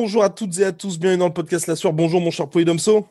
Bonjour 0.00 0.22
à 0.22 0.30
toutes 0.30 0.56
et 0.60 0.64
à 0.64 0.70
tous, 0.70 0.96
bienvenue 0.96 1.18
dans 1.18 1.26
le 1.26 1.32
podcast 1.32 1.66
La 1.66 1.74
Soir. 1.74 1.92
Bonjour 1.92 2.20
mon 2.20 2.30
cher 2.30 2.48
Polydomso. 2.48 3.08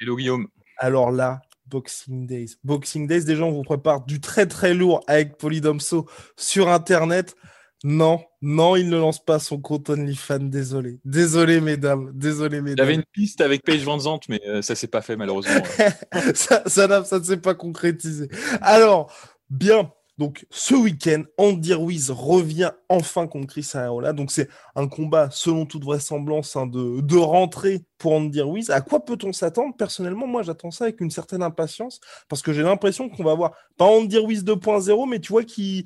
Hello 0.00 0.16
Guillaume. 0.16 0.48
Alors 0.78 1.10
là, 1.10 1.42
Boxing 1.66 2.26
Days. 2.26 2.56
Boxing 2.64 3.06
Days, 3.06 3.26
déjà 3.26 3.44
on 3.44 3.50
vous 3.50 3.62
prépare 3.62 4.06
du 4.06 4.22
très 4.22 4.46
très 4.46 4.72
lourd 4.72 5.04
avec 5.06 5.36
Polydomso 5.36 6.06
sur 6.38 6.70
Internet. 6.70 7.36
Non, 7.84 8.22
non, 8.40 8.74
il 8.76 8.88
ne 8.88 8.96
lance 8.96 9.22
pas 9.22 9.38
son 9.38 9.60
compte 9.60 9.90
OnlyFans, 9.90 10.38
désolé. 10.38 10.98
Désolé 11.04 11.60
mesdames, 11.60 12.10
désolé 12.14 12.62
mesdames. 12.62 12.86
J'avais 12.86 12.94
une 12.94 13.04
piste 13.12 13.42
avec 13.42 13.62
Paige 13.62 13.84
Van 13.84 13.98
Zandt, 13.98 14.24
mais 14.30 14.40
euh, 14.48 14.62
ça 14.62 14.74
s'est 14.74 14.88
pas 14.88 15.02
fait 15.02 15.16
malheureusement. 15.16 15.62
ça, 16.34 16.62
ça 16.64 17.18
ne 17.18 17.22
s'est 17.22 17.36
pas 17.36 17.54
concrétisé. 17.54 18.30
Alors, 18.62 19.12
bien, 19.50 19.92
donc 20.20 20.46
ce 20.50 20.74
week-end, 20.74 21.22
Andy 21.38 21.72
Ruiz 21.72 22.10
revient 22.10 22.72
enfin 22.90 23.26
contre 23.26 23.46
Chris 23.46 23.66
Arreola. 23.72 24.12
Donc 24.12 24.30
c'est 24.30 24.50
un 24.76 24.86
combat, 24.86 25.30
selon 25.30 25.64
toute 25.64 25.82
vraisemblance, 25.82 26.56
hein, 26.56 26.66
de, 26.66 27.00
de 27.00 27.16
rentrée 27.16 27.86
pour 27.96 28.12
Andy 28.12 28.42
Ruiz. 28.42 28.68
À 28.68 28.82
quoi 28.82 29.02
peut-on 29.02 29.32
s'attendre? 29.32 29.74
Personnellement, 29.78 30.26
moi 30.26 30.42
j'attends 30.42 30.70
ça 30.70 30.84
avec 30.84 31.00
une 31.00 31.10
certaine 31.10 31.42
impatience, 31.42 32.00
parce 32.28 32.42
que 32.42 32.52
j'ai 32.52 32.62
l'impression 32.62 33.08
qu'on 33.08 33.24
va 33.24 33.34
voir, 33.34 33.52
pas 33.78 33.86
Andy 33.86 34.18
Ruiz 34.18 34.44
2.0, 34.44 35.08
mais 35.08 35.20
tu 35.20 35.32
vois 35.32 35.42
qu'il 35.42 35.84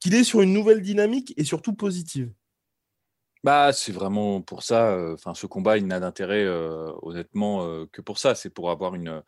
qu'il 0.00 0.14
est 0.16 0.24
sur 0.24 0.40
une 0.42 0.52
nouvelle 0.52 0.82
dynamique 0.82 1.32
et 1.36 1.44
surtout 1.44 1.72
positive. 1.72 2.32
Bah, 3.44 3.72
c'est 3.72 3.92
vraiment 3.92 4.42
pour 4.42 4.64
ça. 4.64 4.90
euh, 4.90 5.14
Enfin, 5.14 5.34
ce 5.34 5.46
combat, 5.46 5.78
il 5.78 5.86
n'a 5.86 6.00
d'intérêt, 6.00 6.44
euh, 6.44 6.90
honnêtement, 7.02 7.64
euh, 7.64 7.86
que 7.92 8.02
pour 8.02 8.18
ça. 8.18 8.34
C'est 8.34 8.50
pour 8.50 8.72
avoir 8.72 8.96
une, 8.96 9.22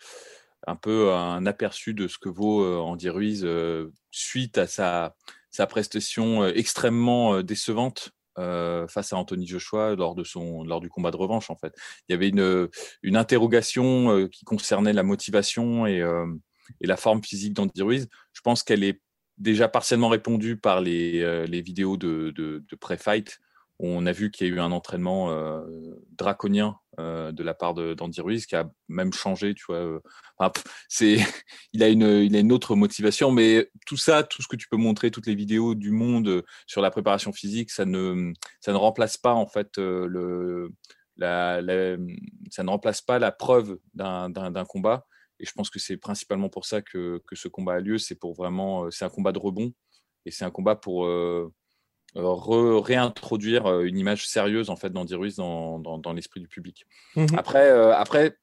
un 0.66 0.76
peu 0.76 1.12
un 1.12 1.46
aperçu 1.46 1.94
de 1.94 2.08
ce 2.08 2.18
que 2.18 2.28
vaut 2.28 2.62
euh, 2.62 2.78
Andy 2.78 3.08
Ruiz 3.08 3.42
euh, 3.44 3.90
suite 4.10 4.58
à 4.58 4.66
sa, 4.66 5.14
sa 5.50 5.66
prestation 5.66 6.42
euh, 6.42 6.52
extrêmement 6.54 7.42
décevante 7.42 8.10
face 8.88 9.12
à 9.12 9.18
Anthony 9.18 9.46
Joshua 9.46 9.94
lors, 9.96 10.14
de 10.14 10.24
son, 10.24 10.64
lors 10.64 10.80
du 10.80 10.88
combat 10.88 11.10
de 11.10 11.16
revanche, 11.18 11.50
en 11.50 11.56
fait. 11.56 11.74
Il 12.08 12.12
y 12.12 12.14
avait 12.14 12.30
une, 12.30 12.70
une 13.02 13.16
interrogation 13.16 14.28
qui 14.28 14.46
concernait 14.46 14.94
la 14.94 15.02
motivation 15.02 15.84
et, 15.86 15.98
et 16.80 16.86
la 16.86 16.96
forme 16.96 17.22
physique 17.22 17.52
d'Andy 17.52 17.82
Ruiz. 17.82 18.08
Je 18.32 18.40
pense 18.40 18.62
qu'elle 18.62 18.82
est 18.82 19.02
déjà 19.36 19.68
partiellement 19.68 20.08
répondue 20.08 20.56
par 20.56 20.80
les, 20.80 21.46
les 21.48 21.60
vidéos 21.60 21.98
de, 21.98 22.32
de, 22.34 22.64
de 22.66 22.76
pré-fight 22.76 23.40
on 23.82 24.06
a 24.06 24.12
vu 24.12 24.30
qu'il 24.30 24.46
y 24.46 24.50
a 24.50 24.54
eu 24.54 24.60
un 24.60 24.72
entraînement 24.72 25.30
euh, 25.30 25.62
draconien 26.12 26.78
euh, 26.98 27.32
de 27.32 27.42
la 27.42 27.54
part 27.54 27.74
d'Andy 27.74 28.20
Ruiz 28.20 28.44
qui 28.44 28.54
a 28.54 28.70
même 28.88 29.12
changé, 29.12 29.54
tu 29.54 29.64
vois. 29.68 29.76
euh. 29.76 30.00
C'est, 30.88 31.16
il 31.72 31.82
a 31.82 31.88
une, 31.88 32.02
il 32.02 32.36
a 32.36 32.40
une 32.40 32.52
autre 32.52 32.76
motivation, 32.76 33.30
mais 33.30 33.70
tout 33.86 33.96
ça, 33.96 34.22
tout 34.22 34.42
ce 34.42 34.48
que 34.48 34.56
tu 34.56 34.68
peux 34.68 34.76
montrer, 34.76 35.10
toutes 35.10 35.26
les 35.26 35.34
vidéos 35.34 35.74
du 35.74 35.90
monde 35.90 36.44
sur 36.66 36.82
la 36.82 36.90
préparation 36.90 37.32
physique, 37.32 37.70
ça 37.70 37.86
ne, 37.86 38.32
ça 38.60 38.72
ne 38.72 38.76
remplace 38.76 39.16
pas 39.16 39.32
en 39.32 39.46
fait 39.46 39.78
le, 39.78 40.70
la, 41.16 41.60
ça 42.50 42.62
ne 42.62 42.68
remplace 42.68 43.00
pas 43.00 43.18
la 43.18 43.32
preuve 43.32 43.78
d'un, 43.94 44.64
combat. 44.68 45.06
Et 45.38 45.46
je 45.46 45.52
pense 45.52 45.70
que 45.70 45.78
c'est 45.78 45.96
principalement 45.96 46.50
pour 46.50 46.66
ça 46.66 46.82
que, 46.82 47.22
ce 47.32 47.48
combat 47.48 47.74
a 47.74 47.80
lieu. 47.80 47.96
C'est 47.96 48.14
pour 48.14 48.34
vraiment, 48.34 48.90
c'est 48.90 49.06
un 49.06 49.10
combat 49.10 49.32
de 49.32 49.38
rebond 49.38 49.72
et 50.26 50.30
c'est 50.30 50.44
un 50.44 50.50
combat 50.50 50.76
pour 50.76 51.06
re- 52.14 52.80
réintroduire 52.80 53.66
euh, 53.66 53.84
une 53.84 53.98
image 53.98 54.26
sérieuse 54.26 54.70
en 54.70 54.76
fait 54.76 54.90
d'Andy 54.90 55.14
Ruiz 55.14 55.36
dans, 55.36 55.78
dans, 55.78 55.98
dans 55.98 56.12
l'esprit 56.12 56.40
du 56.40 56.48
public. 56.48 56.86
Mhm. 57.16 57.28
Après, 57.36 57.70
euh, 57.70 57.94
après 57.94 58.36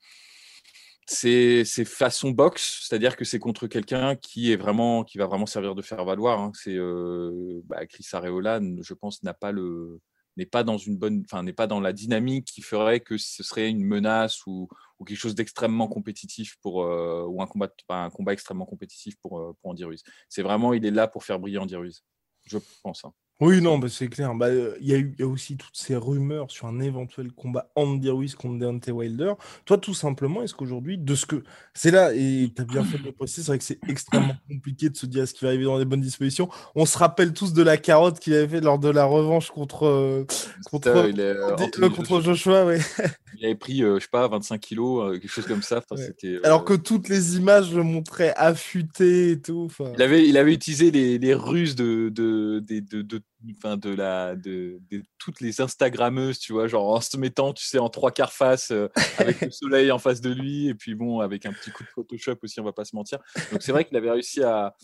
c'est 1.09 1.63
façon 1.85 2.31
boxe, 2.31 2.85
c'est-à-dire 2.87 3.15
que 3.15 3.23
c'est 3.23 3.39
contre 3.39 3.67
quelqu'un 3.67 4.17
qui 4.17 4.51
est 4.51 4.57
vraiment 4.57 5.05
qui 5.05 5.17
va 5.17 5.25
vraiment 5.25 5.45
servir 5.45 5.73
de 5.73 5.81
faire 5.81 6.03
valoir. 6.03 6.39
hein. 6.41 6.51
C'est 6.53 6.75
euh, 6.75 7.61
bah, 7.63 7.85
Chris 7.85 8.05
Areola, 8.11 8.59
je 8.81 8.93
pense, 8.93 9.23
n'a 9.23 9.33
pas 9.33 9.53
le 9.53 10.01
n'est 10.35 10.45
pas 10.45 10.63
dans 10.63 10.77
une 10.77 10.97
bonne, 10.97 11.23
enfin 11.25 11.43
n'est 11.43 11.53
pas 11.53 11.65
dans 11.65 11.79
la 11.79 11.93
dynamique 11.93 12.45
qui 12.45 12.61
ferait 12.61 12.99
que 12.99 13.17
ce 13.17 13.41
serait 13.41 13.69
une 13.69 13.83
menace 13.85 14.45
ou, 14.45 14.67
ou 14.99 15.05
quelque 15.05 15.17
chose 15.17 15.33
d'extrêmement 15.33 15.87
compétitif 15.87 16.57
pour 16.61 16.83
euh, 16.83 17.23
ou 17.25 17.41
un 17.41 17.47
combat 17.47 17.69
un 17.89 18.09
combat 18.09 18.33
extrêmement 18.33 18.65
compétitif 18.65 19.15
pour 19.21 19.39
euh, 19.39 19.53
pour 19.61 19.71
Andy 19.71 19.85
Ruiz. 19.85 20.03
C'est 20.27 20.43
vraiment 20.43 20.73
il 20.73 20.85
est 20.85 20.91
là 20.91 21.07
pour 21.07 21.23
faire 21.23 21.39
briller 21.39 21.57
Andy 21.57 21.75
Ruiz, 21.77 22.03
je 22.45 22.57
pense. 22.83 23.05
hein. 23.05 23.13
Oui, 23.39 23.61
non, 23.61 23.77
bah, 23.77 23.87
c'est 23.87 24.07
clair. 24.07 24.33
Bah, 24.33 24.47
euh, 24.47 24.75
Il 24.81 24.87
y, 24.87 24.93
a 24.95 24.97
eu- 24.97 25.13
il 25.17 25.21
y 25.21 25.23
a 25.23 25.27
aussi 25.27 25.57
toutes 25.57 25.75
ces 25.77 25.95
rumeurs 25.95 26.49
sur 26.49 26.65
un 26.65 26.79
éventuel 26.79 27.31
combat 27.31 27.69
Andy 27.75 28.09
Ruiz 28.09 28.33
contre 28.33 28.57
Deontay 28.57 28.91
Wilder. 28.91 29.33
Toi, 29.65 29.77
tout 29.77 29.93
simplement, 29.93 30.41
est-ce 30.41 30.55
qu'aujourd'hui, 30.55 30.97
de 30.97 31.13
ce 31.13 31.27
que. 31.27 31.43
C'est 31.75 31.91
là, 31.91 32.13
et 32.15 32.51
tu 32.55 32.61
as 32.63 32.65
bien 32.65 32.83
fait 32.83 32.97
de 32.97 33.03
le 33.03 33.11
préciser, 33.11 33.43
c'est 33.43 33.51
vrai 33.51 33.57
que 33.59 33.63
c'est 33.63 33.79
extrêmement 33.87 34.35
compliqué 34.49 34.89
de 34.89 34.97
se 34.97 35.05
dire 35.05 35.27
ce 35.27 35.33
qui 35.35 35.45
va 35.45 35.49
arriver 35.49 35.65
dans 35.65 35.77
les 35.77 35.85
bonnes 35.85 36.01
dispositions. 36.01 36.49
On 36.73 36.87
se 36.87 36.97
rappelle 36.97 37.31
tous 37.33 37.53
de 37.53 37.61
la 37.61 37.77
carotte 37.77 38.19
qu'il 38.19 38.33
avait 38.33 38.47
fait 38.47 38.61
lors 38.61 38.79
de 38.79 38.89
la 38.89 39.05
revanche 39.05 39.51
contre, 39.51 39.85
euh, 39.85 40.25
contre, 40.71 40.91
Ça, 40.91 41.07
il 41.07 41.19
est, 41.19 41.23
euh, 41.23 41.55
Anthony 41.57 41.93
contre 41.93 42.21
Joshua. 42.21 42.65
ouais. 42.65 42.79
Il 43.39 43.45
avait 43.45 43.55
pris, 43.55 43.83
euh, 43.83 43.97
je 43.99 44.03
sais 44.05 44.09
pas, 44.11 44.27
25 44.27 44.59
kilos, 44.59 45.03
euh, 45.13 45.19
quelque 45.19 45.29
chose 45.29 45.45
comme 45.45 45.61
ça. 45.61 45.77
Enfin, 45.77 46.01
Ouais. 46.01 46.07
c'était, 46.07 46.39
Alors 46.43 46.65
que 46.65 46.73
toutes 46.73 47.07
les 47.07 47.35
images 47.37 47.71
le 47.71 47.83
montraient 47.83 48.33
affûté 48.35 49.31
et 49.33 49.39
tout. 49.39 49.67
il 49.95 50.01
avait, 50.01 50.27
il 50.27 50.37
avait 50.37 50.53
utilisé 50.53 50.89
les, 50.89 51.19
les 51.19 51.35
ruses 51.35 51.75
de, 51.75 52.09
de, 52.09 52.63
de, 52.67 52.79
de, 52.79 53.01
de- 53.03 53.21
enfin, 53.57 53.77
de 53.77 53.89
la, 53.89 54.35
de, 54.35 54.79
de 54.91 55.03
toutes 55.17 55.41
les 55.41 55.61
Instagrammeuses, 55.61 56.39
tu 56.39 56.53
vois, 56.53 56.67
genre 56.67 56.89
en 56.95 57.01
se 57.01 57.17
mettant, 57.17 57.53
tu 57.53 57.65
sais, 57.65 57.79
en 57.79 57.89
trois 57.89 58.11
quarts 58.11 58.33
face, 58.33 58.71
euh, 58.71 58.89
avec 59.17 59.41
le 59.41 59.51
soleil 59.51 59.91
en 59.91 59.99
face 59.99 60.21
de 60.21 60.31
lui, 60.31 60.67
et 60.67 60.75
puis 60.75 60.95
bon, 60.95 61.19
avec 61.19 61.45
un 61.45 61.53
petit 61.53 61.71
coup 61.71 61.83
de 61.83 61.89
Photoshop 61.89 62.37
aussi, 62.43 62.59
on 62.59 62.63
va 62.63 62.73
pas 62.73 62.85
se 62.85 62.95
mentir. 62.95 63.19
Donc 63.51 63.61
c'est 63.61 63.71
vrai 63.71 63.85
qu'il 63.85 63.95
avait 63.97 64.11
réussi 64.11 64.43
à, 64.43 64.75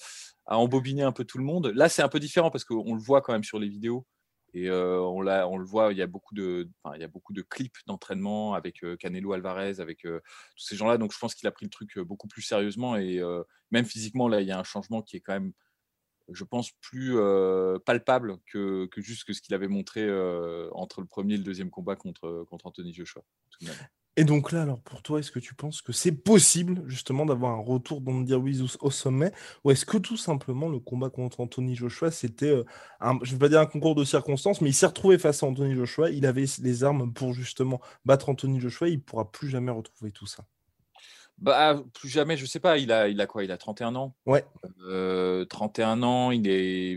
à 0.45 0.57
embobiner 0.57 1.03
un 1.03 1.11
peu 1.11 1.25
tout 1.25 1.37
le 1.37 1.43
monde. 1.43 1.67
Là, 1.75 1.89
c'est 1.89 2.01
un 2.01 2.09
peu 2.09 2.19
différent 2.19 2.51
parce 2.51 2.63
qu'on 2.65 2.93
le 2.95 3.01
voit 3.01 3.21
quand 3.21 3.33
même 3.33 3.43
sur 3.43 3.59
les 3.59 3.69
vidéos. 3.69 4.05
Et 4.55 4.69
euh, 4.69 5.01
on, 5.01 5.21
l'a- 5.21 5.47
on 5.47 5.57
le 5.57 5.65
voit, 5.65 5.91
il 5.93 5.97
y 5.97 6.03
a 6.03 6.07
beaucoup 6.07 6.35
de, 6.35 6.69
enfin, 6.83 6.95
il 6.95 7.01
y 7.01 7.03
a 7.03 7.07
beaucoup 7.07 7.33
de 7.33 7.41
clips 7.41 7.75
d'entraînement 7.87 8.53
avec 8.53 8.83
euh, 8.83 8.95
Canelo 8.97 9.33
Alvarez, 9.33 9.79
avec 9.79 10.05
euh, 10.05 10.19
tous 10.55 10.65
ces 10.65 10.75
gens-là. 10.75 10.99
Donc 10.99 11.11
je 11.11 11.17
pense 11.17 11.33
qu'il 11.33 11.47
a 11.47 11.51
pris 11.51 11.65
le 11.65 11.71
truc 11.71 11.97
beaucoup 11.97 12.27
plus 12.27 12.43
sérieusement 12.43 12.95
et 12.95 13.19
même 13.71 13.85
physiquement, 13.85 14.27
là, 14.27 14.41
il 14.41 14.47
y 14.47 14.51
a 14.51 14.59
un 14.59 14.63
changement 14.63 15.01
qui 15.01 15.17
est 15.17 15.21
quand 15.21 15.33
même, 15.33 15.53
je 16.29 16.43
pense, 16.43 16.71
plus 16.81 17.15
palpable 17.85 18.37
que, 18.51 18.87
juste 18.97 19.31
ce 19.31 19.41
qu'il 19.41 19.53
avait 19.53 19.67
montré 19.67 20.03
entre 20.71 21.01
le 21.01 21.07
premier 21.07 21.35
et 21.35 21.37
le 21.37 21.43
deuxième 21.43 21.69
combat 21.69 21.95
contre, 21.95 22.45
contre 22.49 22.67
Anthony 22.67 22.93
Joshua. 22.93 23.23
Et 24.15 24.25
donc 24.25 24.51
là, 24.51 24.61
alors 24.61 24.79
pour 24.79 25.01
toi, 25.01 25.19
est-ce 25.19 25.31
que 25.31 25.39
tu 25.39 25.55
penses 25.55 25.81
que 25.81 25.91
c'est 25.91 26.11
possible 26.11 26.83
justement 26.87 27.25
d'avoir 27.25 27.53
un 27.53 27.63
retour 27.63 27.99
d'Andy 27.99 28.35
au, 28.35 28.91
sommet? 28.91 29.31
Ou 29.63 29.71
est-ce 29.71 29.87
que 29.87 29.97
tout 29.97 30.17
simplement 30.17 30.69
le 30.69 30.79
combat 30.79 31.09
contre 31.09 31.39
Anthony 31.39 31.75
Joshua, 31.75 32.11
c'était, 32.11 32.63
un- 32.99 33.17
je 33.23 33.31
ne 33.31 33.35
vais 33.35 33.39
pas 33.39 33.49
dire 33.49 33.59
un 33.59 33.65
concours 33.65 33.95
de 33.95 34.03
circonstances, 34.03 34.61
mais 34.61 34.69
il 34.69 34.73
s'est 34.73 34.85
retrouvé 34.85 35.17
face 35.17 35.41
à 35.41 35.47
Anthony 35.47 35.73
Joshua, 35.73 36.11
il 36.11 36.27
avait 36.27 36.45
les 36.61 36.83
armes 36.83 37.11
pour 37.11 37.33
justement 37.33 37.81
battre 38.05 38.29
Anthony 38.29 38.59
Joshua, 38.59 38.87
il 38.87 38.97
ne 38.97 39.01
pourra 39.01 39.31
plus 39.31 39.49
jamais 39.49 39.71
retrouver 39.71 40.11
tout 40.11 40.27
ça? 40.27 40.45
Bah, 41.43 41.83
plus 41.93 42.07
jamais, 42.07 42.37
je 42.37 42.45
sais 42.45 42.61
pas, 42.61 42.77
il 42.77 42.89
a, 42.91 43.09
il 43.09 43.19
a 43.19 43.27
quoi 43.27 43.43
Il 43.43 43.51
a 43.51 43.57
31 43.57 43.95
ans? 43.95 44.15
Ouais. 44.25 44.45
Euh, 44.87 45.43
31 45.43 46.01
ans, 46.01 46.31
il 46.31 46.47
est, 46.47 46.91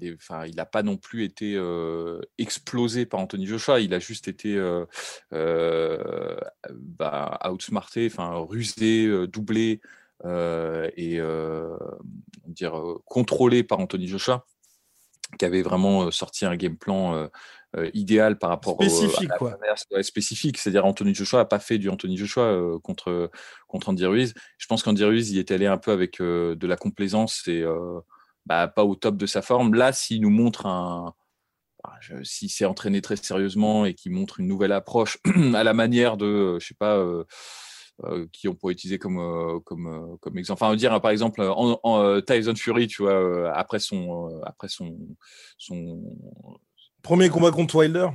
il 0.00 0.08
est- 0.08 0.14
enfin, 0.14 0.46
il 0.46 0.56
n'a 0.56 0.64
pas 0.64 0.82
non 0.82 0.96
plus 0.96 1.24
été 1.24 1.54
euh, 1.56 2.20
explosé 2.38 3.04
par 3.04 3.20
Anthony 3.20 3.46
Joshua. 3.46 3.80
Il 3.80 3.92
a 3.92 3.98
juste 3.98 4.28
été 4.28 4.56
euh, 4.56 4.86
euh, 5.34 6.36
bah, 6.72 7.38
outsmarté, 7.52 8.08
enfin 8.10 8.32
rusé, 8.48 9.04
euh, 9.06 9.26
doublé 9.26 9.80
euh, 10.24 10.90
et 10.96 11.20
euh, 11.20 11.76
dire 12.46 12.78
euh, 12.78 12.98
contrôlé 13.04 13.62
par 13.62 13.78
Anthony 13.78 14.08
Joshua. 14.08 14.46
qui 15.38 15.44
avait 15.44 15.62
vraiment 15.62 16.10
sorti 16.10 16.44
un 16.46 16.56
game 16.56 16.76
plan 16.76 17.28
idéal 17.94 18.38
par 18.38 18.50
rapport 18.50 18.74
spécifique, 18.74 19.30
au, 19.34 19.38
quoi. 19.38 19.58
spécifique. 20.02 20.58
C'est-à-dire 20.58 20.84
Anthony 20.84 21.14
Joshua 21.14 21.40
n'a 21.40 21.44
pas 21.44 21.58
fait 21.58 21.78
du 21.78 21.88
Anthony 21.88 22.16
Joshua 22.16 22.78
contre, 22.82 23.30
contre 23.66 23.88
Andy 23.88 24.04
Ruiz. 24.04 24.34
Je 24.58 24.66
pense 24.66 24.82
qu'Andy 24.82 25.04
Ruiz, 25.04 25.30
il 25.30 25.38
est 25.38 25.50
allé 25.50 25.66
un 25.66 25.78
peu 25.78 25.90
avec 25.90 26.20
de 26.20 26.66
la 26.66 26.76
complaisance 26.76 27.46
et 27.48 27.64
bah, 28.46 28.68
pas 28.68 28.84
au 28.84 28.94
top 28.94 29.16
de 29.16 29.26
sa 29.26 29.42
forme. 29.42 29.74
Là, 29.74 29.92
s'il 29.92 30.20
nous 30.20 30.30
montre 30.30 30.66
un. 30.66 31.14
Bah, 31.82 31.94
s'il 32.22 32.50
s'est 32.50 32.64
entraîné 32.64 33.00
très 33.00 33.16
sérieusement 33.16 33.86
et 33.86 33.94
qu'il 33.94 34.12
montre 34.12 34.38
une 34.38 34.46
nouvelle 34.46 34.72
approche 34.72 35.18
à 35.54 35.64
la 35.64 35.72
manière 35.72 36.16
de, 36.16 36.58
je 36.60 36.66
sais 36.66 36.76
pas, 36.78 36.96
euh, 38.04 38.26
qui 38.32 38.48
on 38.48 38.54
pourrait 38.54 38.72
utiliser 38.72 38.98
comme, 38.98 39.18
euh, 39.18 39.60
comme, 39.60 39.86
euh, 39.86 40.16
comme 40.20 40.36
exemple. 40.38 40.64
Enfin, 40.64 40.74
dire 40.74 40.98
par 41.00 41.10
exemple 41.10 41.40
en, 41.42 42.20
Tyson 42.22 42.54
Fury, 42.56 42.88
tu 42.88 43.02
vois, 43.02 43.52
après 43.54 43.78
son, 43.78 44.40
après 44.44 44.68
son, 44.68 44.96
son 45.58 46.02
premier 47.02 47.28
combat 47.28 47.50
contre 47.50 47.76
Wilder. 47.76 48.08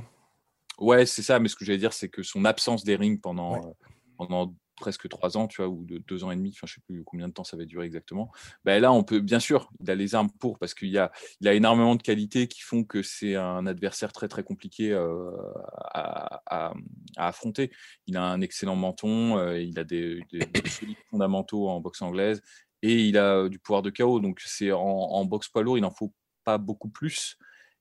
Ouais, 0.78 1.06
c'est 1.06 1.22
ça. 1.22 1.38
Mais 1.38 1.48
ce 1.48 1.56
que 1.56 1.64
j'allais 1.64 1.78
dire, 1.78 1.92
c'est 1.92 2.08
que 2.08 2.22
son 2.22 2.44
absence 2.44 2.84
des 2.84 2.96
rings 2.96 3.20
pendant, 3.20 3.76
pendant 4.16 4.54
presque 4.78 5.08
trois 5.08 5.36
ans, 5.36 5.48
tu 5.48 5.60
vois, 5.60 5.68
ou 5.68 5.84
de 5.84 5.98
deux 5.98 6.24
ans 6.24 6.30
et 6.30 6.36
demi, 6.36 6.50
enfin, 6.54 6.66
je 6.66 6.74
sais 6.74 6.80
plus 6.86 7.02
combien 7.04 7.28
de 7.28 7.32
temps 7.32 7.44
ça 7.44 7.56
va 7.56 7.64
durer 7.64 7.86
exactement. 7.86 8.30
Ben 8.64 8.80
là, 8.80 8.92
on 8.92 9.02
peut, 9.02 9.20
bien 9.20 9.40
sûr, 9.40 9.70
il 9.80 9.90
a 9.90 9.94
les 9.94 10.14
armes 10.14 10.30
pour, 10.38 10.58
parce 10.58 10.74
qu'il 10.74 10.96
a, 10.98 11.12
il 11.40 11.48
a 11.48 11.54
énormément 11.54 11.96
de 11.96 12.02
qualités 12.02 12.46
qui 12.46 12.60
font 12.60 12.84
que 12.84 13.02
c'est 13.02 13.34
un 13.34 13.66
adversaire 13.66 14.12
très 14.12 14.28
très 14.28 14.42
compliqué 14.42 14.92
euh, 14.92 15.30
à, 15.92 16.72
affronter. 17.16 17.70
Il 18.06 18.16
a 18.16 18.22
un 18.22 18.40
excellent 18.40 18.76
menton, 18.76 19.38
euh, 19.38 19.60
il 19.60 19.78
a 19.78 19.84
des, 19.84 20.20
solides 20.66 20.96
fondamentaux 21.10 21.68
en 21.68 21.80
boxe 21.80 22.02
anglaise 22.02 22.40
et 22.82 23.08
il 23.08 23.18
a 23.18 23.48
du 23.48 23.58
pouvoir 23.58 23.82
de 23.82 23.90
chaos. 23.90 24.20
Donc 24.20 24.40
c'est 24.44 24.72
en, 24.72 24.80
en 24.80 25.24
boxe 25.24 25.48
poids 25.48 25.62
lourd, 25.62 25.78
il 25.78 25.82
n'en 25.82 25.90
faut 25.90 26.14
pas 26.44 26.58
beaucoup 26.58 26.88
plus 26.88 27.36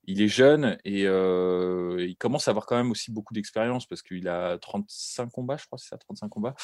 il 0.07 0.21
est 0.21 0.29
jeune 0.29 0.77
et 0.85 1.03
euh, 1.05 2.05
il 2.07 2.15
commence 2.15 2.47
à 2.47 2.51
avoir 2.51 2.65
quand 2.65 2.77
même 2.77 2.91
aussi 2.91 3.11
beaucoup 3.11 3.33
d'expérience 3.33 3.85
parce 3.85 4.01
qu'il 4.01 4.29
a 4.29 4.57
35 4.57 5.29
combats, 5.29 5.57
je 5.57 5.65
crois, 5.65 5.77
c'est 5.77 5.89
ça, 5.89 5.97
35 5.97 6.29
combats. 6.29 6.55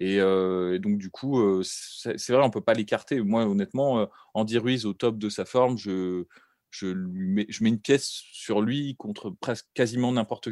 Euh, 0.00 0.74
et, 0.74 0.78
donc, 0.78 0.98
du 0.98 1.10
coup, 1.10 1.40
euh, 1.40 1.62
c'est 1.64 2.30
vrai, 2.30 2.42
on 2.42 2.46
ne 2.46 2.52
peut 2.52 2.60
pas 2.60 2.74
l'écarter. 2.74 3.20
Moi, 3.20 3.44
honnêtement, 3.44 4.08
Andy 4.34 4.56
Ruiz, 4.56 4.86
au 4.86 4.92
top 4.92 5.18
de 5.18 5.28
sa 5.28 5.44
forme, 5.44 5.76
je, 5.76 6.26
je, 6.70 6.86
lui 6.86 7.28
mets, 7.28 7.46
je 7.48 7.64
mets 7.64 7.70
une 7.70 7.80
pièce 7.80 8.06
sur 8.32 8.60
lui 8.60 8.94
contre 8.96 9.30
presque 9.30 9.66
quasiment 9.74 10.12
n'importe 10.12 10.50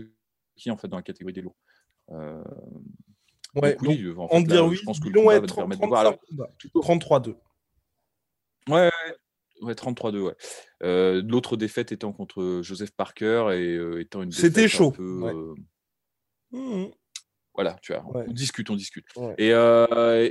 qui 0.56 0.72
en 0.72 0.76
fait, 0.76 0.88
dans 0.88 0.96
la 0.96 1.04
catégorie 1.04 1.32
des 1.32 1.42
lourds. 1.42 1.56
ouais, 3.54 3.76
Andy 4.32 4.58
Ruiz, 4.58 4.80
je 4.80 4.84
pense 4.84 4.98
que 4.98 5.08
le 5.08 5.20
combat 5.78 6.18
va 6.32 6.50
33-2. 6.74 7.36
Ouais, 9.60 9.68
Ouais, 9.68 9.74
33-2, 9.74 10.20
ouais. 10.20 10.34
Euh, 10.82 11.22
l'autre 11.26 11.56
défaite 11.56 11.92
étant 11.92 12.12
contre 12.12 12.60
Joseph 12.62 12.90
Parker 12.92 13.48
et 13.52 13.74
euh, 13.76 14.00
étant 14.00 14.22
une 14.22 14.32
C'était 14.32 14.68
chaud. 14.68 14.94
Euh, 14.98 15.54
mmh 16.52 16.86
voilà, 17.52 17.76
tu 17.82 17.92
vois, 17.92 18.04
on 18.06 18.32
discute, 18.32 18.70
on 18.70 18.76
discute. 18.76 19.04
Et, 19.36 19.50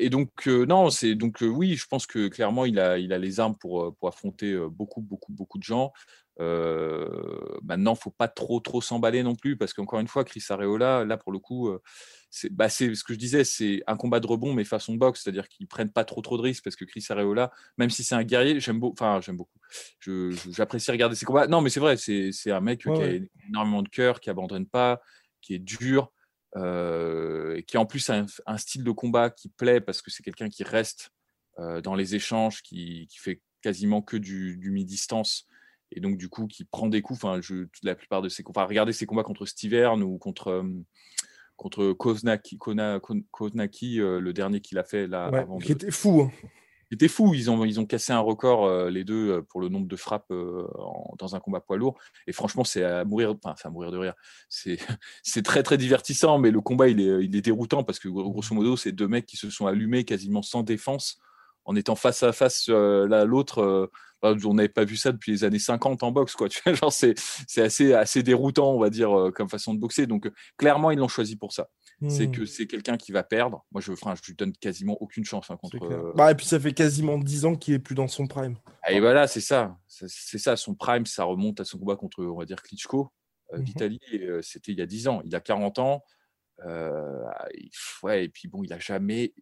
donc, 0.09 0.47
non, 0.47 0.89
c'est 0.89 1.13
donc 1.15 1.39
oui, 1.41 1.75
je 1.75 1.85
pense 1.85 2.07
que 2.07 2.27
clairement, 2.29 2.65
il 2.65 2.79
a, 2.79 2.97
il 2.97 3.13
a 3.13 3.19
les 3.19 3.39
armes 3.39 3.55
pour, 3.59 3.93
pour 3.97 4.07
affronter 4.07 4.57
beaucoup, 4.71 5.01
beaucoup, 5.01 5.33
beaucoup 5.33 5.59
de 5.59 5.63
gens. 5.63 5.91
maintenant, 6.39 7.93
faut 7.93 8.09
pas 8.09 8.29
trop, 8.29 8.61
trop 8.61 8.81
s'emballer 8.81 9.21
non 9.21 9.35
plus, 9.35 9.57
parce 9.57 9.73
qu'encore 9.73 9.99
une 9.99 10.07
fois, 10.07 10.23
Chris 10.23 10.43
Areola, 10.49 11.03
là, 11.03 11.17
pour 11.17 11.31
le 11.31 11.39
coup, 11.39 11.69
bah, 12.51 12.69
c'est 12.69 12.93
ce 12.95 13.03
que 13.03 13.13
je 13.13 13.19
disais, 13.19 13.43
c'est 13.43 13.81
un 13.87 13.95
combat 13.95 14.19
de 14.19 14.27
rebond, 14.27 14.53
mais 14.53 14.63
façon 14.63 14.95
boxe, 14.95 15.23
c'est-à-dire 15.23 15.47
qu'ils 15.47 15.67
prennent 15.67 15.91
pas 15.91 16.05
trop 16.05 16.21
trop 16.21 16.37
de 16.37 16.43
risques 16.43 16.63
parce 16.63 16.75
que 16.75 16.85
Chris 16.85 17.05
Areola, 17.09 17.51
même 17.77 17.89
si 17.89 18.03
c'est 18.03 18.15
un 18.15 18.23
guerrier, 18.23 18.59
j'aime 18.59 18.79
beaucoup, 18.79 18.93
enfin 18.93 19.19
j'aime 19.21 19.37
beaucoup, 19.37 19.59
j'apprécie 20.51 20.91
regarder 20.91 21.15
ses 21.15 21.25
combats. 21.25 21.47
Non, 21.47 21.61
mais 21.61 21.69
c'est 21.69 21.79
vrai, 21.79 21.97
c'est 21.97 22.51
un 22.51 22.61
mec 22.61 22.81
qui 22.81 22.89
a 22.89 23.19
énormément 23.47 23.81
de 23.81 23.89
cœur, 23.89 24.19
qui 24.19 24.29
abandonne 24.29 24.67
pas, 24.67 25.01
qui 25.41 25.55
est 25.55 25.59
dur, 25.59 26.11
euh, 26.55 27.55
et 27.55 27.63
qui 27.63 27.77
en 27.77 27.85
plus 27.85 28.09
a 28.09 28.25
un, 28.45 28.57
style 28.57 28.83
de 28.83 28.91
combat 28.91 29.29
qui 29.29 29.49
plaît 29.49 29.81
parce 29.81 30.01
que 30.01 30.09
c'est 30.09 30.23
quelqu'un 30.23 30.49
qui 30.49 30.63
reste 30.63 31.11
euh, 31.59 31.81
dans 31.81 31.95
les 31.95 32.15
échanges, 32.15 32.61
qui, 32.61 33.07
qui, 33.07 33.19
fait 33.19 33.41
quasiment 33.61 34.01
que 34.01 34.17
du, 34.17 34.57
du 34.57 34.71
mi-distance 34.71 35.45
et 35.91 35.99
donc 35.99 36.17
du 36.17 36.29
coup 36.29 36.47
qui 36.47 36.65
prend 36.65 36.87
des 36.87 37.01
coups. 37.01 37.23
Enfin, 37.23 37.41
je, 37.41 37.65
la 37.83 37.95
plupart 37.95 38.21
de 38.21 38.29
ses 38.29 38.43
combats, 38.43 38.65
regardez 38.65 38.93
ses 38.93 39.05
combats 39.05 39.23
contre 39.23 39.45
Stivern 39.45 40.01
ou 40.03 40.17
contre 40.17 40.47
euh, 40.49 40.63
contre 41.59 41.91
Koznaki, 41.91 42.57
Koznaki 43.31 43.99
euh, 43.99 44.21
le 44.21 44.31
dernier 44.31 44.61
qu'il 44.61 44.77
a 44.77 44.85
fait 44.85 45.07
là. 45.07 45.25
avant 45.25 45.57
qui 45.57 45.73
était 45.73 45.91
fou. 45.91 46.21
Hein. 46.21 46.31
Il 46.89 46.95
était 46.95 47.09
fou. 47.09 47.33
Ils 47.35 47.51
ont, 47.51 47.65
ils 47.65 47.81
ont 47.81 47.85
cassé 47.85 48.13
un 48.13 48.19
record, 48.19 48.65
euh, 48.65 48.89
les 48.89 49.03
deux, 49.03 49.29
euh, 49.29 49.41
pour 49.41 49.59
le 49.59 49.67
nombre 49.67 49.87
de 49.87 49.95
frappes 49.97 50.31
dans 50.31 51.35
un 51.35 51.39
combat 51.41 51.59
poids 51.59 51.75
lourd. 51.75 51.97
Et 52.27 52.31
franchement, 52.31 52.63
c'est 52.63 52.83
à 52.83 53.03
mourir, 53.03 53.35
enfin, 53.43 53.55
à 53.67 53.69
mourir 53.69 53.91
de 53.91 53.97
rire. 53.97 54.13
C'est 54.49 55.43
très, 55.43 55.61
très 55.61 55.77
divertissant, 55.77 56.39
mais 56.39 56.49
le 56.49 56.61
combat, 56.61 56.87
il 56.87 57.01
est, 57.01 57.25
il 57.25 57.35
est 57.35 57.41
déroutant 57.41 57.83
parce 57.83 57.99
que, 57.99 58.07
grosso 58.07 58.55
modo, 58.55 58.77
c'est 58.77 58.93
deux 58.93 59.07
mecs 59.07 59.25
qui 59.25 59.35
se 59.37 59.49
sont 59.49 59.67
allumés 59.67 60.05
quasiment 60.05 60.41
sans 60.41 60.63
défense 60.63 61.19
en 61.65 61.75
étant 61.75 61.95
face 61.95 62.23
à 62.23 62.31
face 62.31 62.69
l'un 62.69 63.25
l'autre 63.25 63.91
on 64.21 64.53
n'avait 64.53 64.69
pas 64.69 64.85
vu 64.85 64.97
ça 64.97 65.11
depuis 65.11 65.31
les 65.31 65.43
années 65.43 65.59
50 65.59 66.03
en 66.03 66.11
boxe, 66.11 66.35
quoi. 66.35 66.49
Tu 66.49 66.61
vois, 66.65 66.73
genre 66.73 66.93
c'est, 66.93 67.15
c'est 67.47 67.61
assez, 67.61 67.93
assez 67.93 68.23
déroutant, 68.23 68.73
on 68.73 68.79
va 68.79 68.89
dire, 68.89 69.17
euh, 69.17 69.31
comme 69.31 69.49
façon 69.49 69.73
de 69.73 69.79
boxer. 69.79 70.07
Donc, 70.07 70.25
euh, 70.25 70.31
clairement, 70.57 70.91
ils 70.91 70.99
l'ont 70.99 71.07
choisi 71.07 71.35
pour 71.35 71.53
ça. 71.53 71.69
C'est 72.07 72.27
mmh. 72.27 72.31
que 72.31 72.45
c'est 72.45 72.65
quelqu'un 72.65 72.95
qui 72.95 73.11
va 73.11 73.23
perdre. 73.23 73.65
Moi, 73.71 73.81
je, 73.81 73.91
ne 73.91 74.25
lui 74.25 74.35
donne 74.35 74.53
quasiment 74.53 74.95
aucune 75.01 75.25
chance 75.25 75.51
hein, 75.51 75.57
contre. 75.57 75.83
Euh, 75.83 76.13
bah, 76.15 76.31
et 76.31 76.35
puis, 76.35 76.45
ça 76.45 76.57
fait 76.57 76.71
quasiment 76.71 77.17
10 77.17 77.45
ans 77.45 77.55
qu'il 77.55 77.73
est 77.73 77.79
plus 77.79 77.95
dans 77.95 78.07
son 78.07 78.25
prime. 78.25 78.55
Et 78.89 79.01
voilà, 79.01 79.27
c'est 79.27 79.41
ça. 79.41 79.77
C'est 79.87 80.37
ça, 80.37 80.55
son 80.55 80.75
prime, 80.75 81.05
ça 81.05 81.25
remonte 81.25 81.59
à 81.59 81.65
son 81.65 81.77
combat 81.77 81.97
contre, 81.97 82.23
on 82.23 82.37
va 82.37 82.45
dire, 82.45 82.61
Klitschko 82.61 83.11
d'Italie. 83.57 83.99
Mmh 84.13 84.41
c'était 84.41 84.71
il 84.71 84.77
y 84.77 84.81
a 84.81 84.85
10 84.85 85.07
ans. 85.09 85.21
Il 85.25 85.35
a 85.35 85.41
40 85.41 85.79
ans. 85.79 86.03
ouais, 88.03 88.25
et 88.25 88.29
puis 88.29 88.47
bon, 88.47 88.63
il 88.63 88.71
a 88.71 88.79
jamais, 88.79 89.33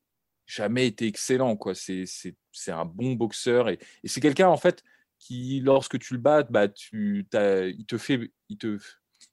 jamais 0.48 0.88
été 0.88 1.06
excellent. 1.06 1.56
quoi. 1.56 1.74
C'est 1.76 2.72
un 2.72 2.86
bon 2.86 3.14
boxeur. 3.14 3.70
Et, 3.70 3.78
c'est 4.06 4.22
quelqu'un, 4.22 4.48
en 4.48 4.58
fait, 4.58 4.84
qui, 5.20 5.60
lorsque 5.60 6.00
tu 6.00 6.16
le 6.16 6.20
bats, 6.20 6.44
bah, 6.44 6.68
tu, 6.68 7.28
il 7.32 7.86
te 7.86 7.98
fait. 7.98 8.32
Il 8.50 8.58
te, 8.58 8.80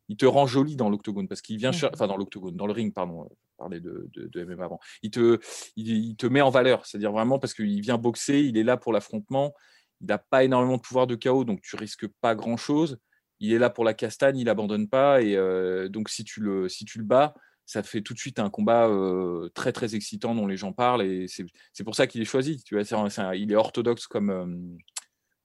il 0.09 0.17
te 0.17 0.27
rend 0.27 0.47
joli 0.47 0.77
dans 0.77 0.91
l'octogone 0.91 1.29
parce 1.29 1.41
qu'il 1.41 1.57
vient, 1.57 1.71
mmh. 1.71 1.91
enfin 1.93 2.07
dans 2.07 2.17
l'octogone, 2.17 2.57
dans 2.57 2.67
le 2.67 2.73
ring, 2.73 2.93
pardon, 2.93 3.29
parler 3.57 3.81
de, 3.81 4.09
de, 4.13 4.27
de 4.27 4.45
MMA 4.45 4.65
avant. 4.65 4.81
Il 5.03 5.11
te, 5.11 5.39
il, 5.77 6.17
te 6.17 6.27
met 6.27 6.41
en 6.41 6.51
valeur, 6.51 6.85
c'est-à-dire 6.85 7.13
vraiment 7.13 7.39
parce 7.39 7.55
qu'il 7.55 7.81
vient 7.81 7.99
boxer, 7.99 8.41
il 8.41 8.59
est 8.59 8.63
là 8.63 8.77
pour 8.77 8.93
l'affrontement, 8.93 9.55
il 10.01 10.09
n'a 10.09 10.19
pas 10.19 10.45
énormément 10.45 10.77
de 10.77 10.83
pouvoir 10.83 11.07
de 11.07 11.15
chaos, 11.15 11.45
donc 11.45 11.63
tu 11.63 11.77
risques 11.77 12.07
pas 12.21 12.35
grand-chose. 12.35 12.99
Il 13.41 13.53
est 13.53 13.59
là 13.59 13.71
pour 13.71 13.85
la 13.85 13.95
castagne, 13.95 14.39
il 14.39 14.49
abandonne 14.49 14.89
pas, 14.89 15.23
et 15.23 15.37
euh, 15.37 15.89
donc 15.89 16.09
si 16.09 16.25
tu 16.25 16.41
le, 16.41 16.69
si 16.69 16.85
tu 16.85 16.99
le 16.99 17.05
bats, 17.05 17.35
ça 17.67 17.83
fait 17.83 18.03
tout 18.03 18.15
de 18.15 18.19
suite 18.19 18.39
un 18.39 18.51
combat 18.51 18.91
très 19.55 19.73
très 19.73 19.95
excitant 19.95 20.35
dont 20.35 20.47
les 20.47 20.57
gens 20.57 20.73
parlent 20.73 21.03
et 21.03 21.27
c'est 21.29 21.85
pour 21.85 21.95
ça 21.95 22.07
qu'il 22.07 22.21
est 22.21 22.27
choisi. 22.27 22.63
Tu 22.63 22.79
vois, 22.79 23.35
il 23.35 23.53
est 23.53 23.57
orthodoxe 23.57 24.07
comme, 24.07 24.79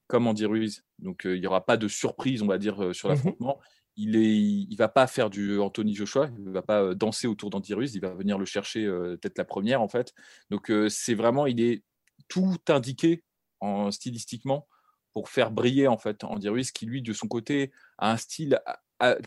comme 0.07 0.27
Andy 0.27 0.45
Ruiz. 0.45 0.83
Donc 0.99 1.21
il 1.23 1.39
n'y 1.39 1.47
aura 1.47 1.65
pas 1.65 1.77
de 1.77 1.87
surprise, 1.87 2.41
on 2.41 2.47
va 2.47 2.57
dire, 2.57 2.93
sur 2.93 3.09
mmh 3.09 3.11
l'affrontement. 3.11 3.59
Il 3.95 4.11
ne 4.11 4.19
il 4.19 4.75
va 4.77 4.87
pas 4.87 5.07
faire 5.07 5.29
du 5.29 5.59
Anthony 5.59 5.93
Joshua, 5.93 6.29
il 6.37 6.45
ne 6.45 6.51
va 6.51 6.61
pas 6.61 6.95
danser 6.95 7.27
autour 7.27 7.49
d'Andy 7.49 7.73
Ruiz, 7.73 7.95
il 7.95 8.01
va 8.01 8.13
venir 8.13 8.37
le 8.37 8.45
chercher 8.45 8.85
peut-être 8.85 9.37
la 9.37 9.45
première 9.45 9.81
en 9.81 9.89
fait. 9.89 10.13
Donc 10.49 10.71
c'est 10.89 11.15
vraiment, 11.15 11.45
il 11.47 11.61
est 11.61 11.83
tout 12.27 12.57
indiqué 12.69 13.23
en, 13.59 13.91
stylistiquement 13.91 14.67
pour 15.13 15.29
faire 15.29 15.51
briller 15.51 15.87
en 15.87 15.97
fait 15.97 16.23
Andy 16.23 16.49
Ruiz 16.49 16.71
qui 16.71 16.85
lui 16.85 17.01
de 17.01 17.13
son 17.13 17.27
côté 17.27 17.71
a 17.97 18.11
un 18.11 18.17
style 18.17 18.61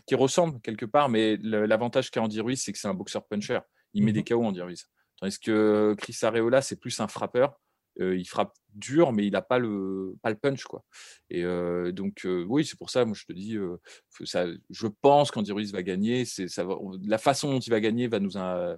qui 0.05 0.15
ressemble 0.15 0.61
quelque 0.61 0.85
part, 0.85 1.09
mais 1.09 1.37
l'avantage 1.37 2.11
qu'a 2.11 2.21
Andy 2.21 2.41
Ruiz, 2.41 2.61
c'est 2.63 2.71
que 2.71 2.77
c'est 2.77 2.87
un 2.87 2.93
boxeur 2.93 3.25
puncher. 3.25 3.59
Il 3.93 4.03
met 4.03 4.11
mmh 4.11 4.13
des 4.13 4.23
KO, 4.23 4.43
Andy 4.43 4.61
Ruiz. 4.61 4.87
Tandis 5.19 5.39
que 5.39 5.95
Chris 5.97 6.17
Areola, 6.21 6.61
c'est 6.61 6.75
plus 6.75 6.99
un 6.99 7.07
frappeur. 7.07 7.59
Euh, 7.99 8.17
il 8.17 8.25
frappe 8.25 8.53
dur, 8.73 9.11
mais 9.11 9.25
il 9.25 9.31
n'a 9.31 9.41
pas 9.41 9.59
le, 9.59 10.15
pas 10.21 10.29
le 10.29 10.35
punch. 10.35 10.63
Quoi. 10.63 10.83
Et 11.29 11.43
euh, 11.43 11.91
donc, 11.91 12.25
euh, 12.25 12.45
oui, 12.49 12.65
c'est 12.65 12.77
pour 12.77 12.89
ça, 12.89 13.05
moi, 13.05 13.15
je 13.15 13.25
te 13.25 13.33
dis, 13.33 13.57
ça, 14.25 14.45
je 14.69 14.87
pense 14.87 15.31
qu'Andy 15.31 15.51
Ruiz 15.51 15.71
va 15.71 15.83
gagner. 15.83 16.25
Ça 16.25 16.65
la 17.03 17.17
façon 17.17 17.51
dont 17.51 17.59
il 17.59 17.69
va 17.69 17.79
gagner 17.79 18.07
va 18.07 18.19
nous, 18.19 18.31
va 18.31 18.77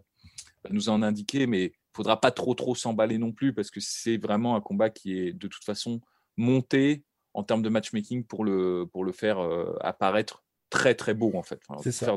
nous 0.70 0.90
en 0.90 1.02
indiquer, 1.02 1.48
mais 1.48 1.64
il 1.64 1.70
ne 1.70 1.96
faudra 1.96 2.20
pas 2.20 2.32
trop, 2.32 2.54
trop 2.56 2.76
s'emballer 2.76 3.18
non 3.18 3.32
plus, 3.32 3.54
parce 3.54 3.72
que 3.72 3.80
c'est 3.80 4.18
vraiment 4.18 4.56
un 4.56 4.62
combat 4.62 4.90
qui 4.90 5.18
est 5.18 5.34
de 5.34 5.48
toute 5.48 5.64
façon 5.64 6.02
monté 6.38 7.04
en 7.34 7.44
termes 7.44 7.62
de 7.62 7.70
matchmaking 7.70 8.26
pour 8.26 8.44
le, 8.44 8.86
pour 8.92 9.06
le 9.06 9.12
faire 9.12 9.40
apparaître 9.82 10.45
très 10.76 10.96
très 10.96 11.14
beau 11.14 11.32
en 11.36 11.44
fait. 11.44 11.62
c'est 11.82 11.92
ça. 11.92 12.16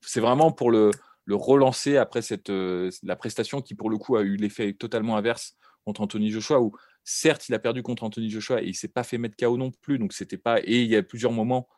C'est 0.00 0.20
vraiment 0.20 0.52
pour 0.52 0.70
le, 0.70 0.90
le 1.24 1.34
relancer 1.34 1.96
après 1.96 2.22
cette, 2.22 2.50
euh, 2.50 2.90
la 3.02 3.16
prestation 3.16 3.60
qui 3.60 3.74
pour 3.74 3.90
le 3.90 3.98
coup 3.98 4.16
a 4.16 4.22
eu 4.22 4.36
l'effet 4.36 4.72
totalement 4.72 5.16
inverse 5.16 5.56
contre 5.84 6.00
Anthony 6.00 6.30
Joshua 6.30 6.60
où 6.60 6.72
certes 7.04 7.48
il 7.48 7.54
a 7.54 7.58
perdu 7.58 7.82
contre 7.82 8.04
Anthony 8.04 8.30
Joshua 8.30 8.62
et 8.62 8.66
il 8.66 8.74
s'est 8.74 8.88
pas 8.88 9.02
fait 9.02 9.18
mettre 9.18 9.36
KO 9.36 9.56
non 9.56 9.70
plus 9.70 9.98
donc 9.98 10.12
c'était 10.12 10.38
pas 10.38 10.60
et 10.60 10.82
il 10.82 10.88
y 10.88 10.96
a 10.96 11.02
plusieurs 11.02 11.32
moments 11.32 11.68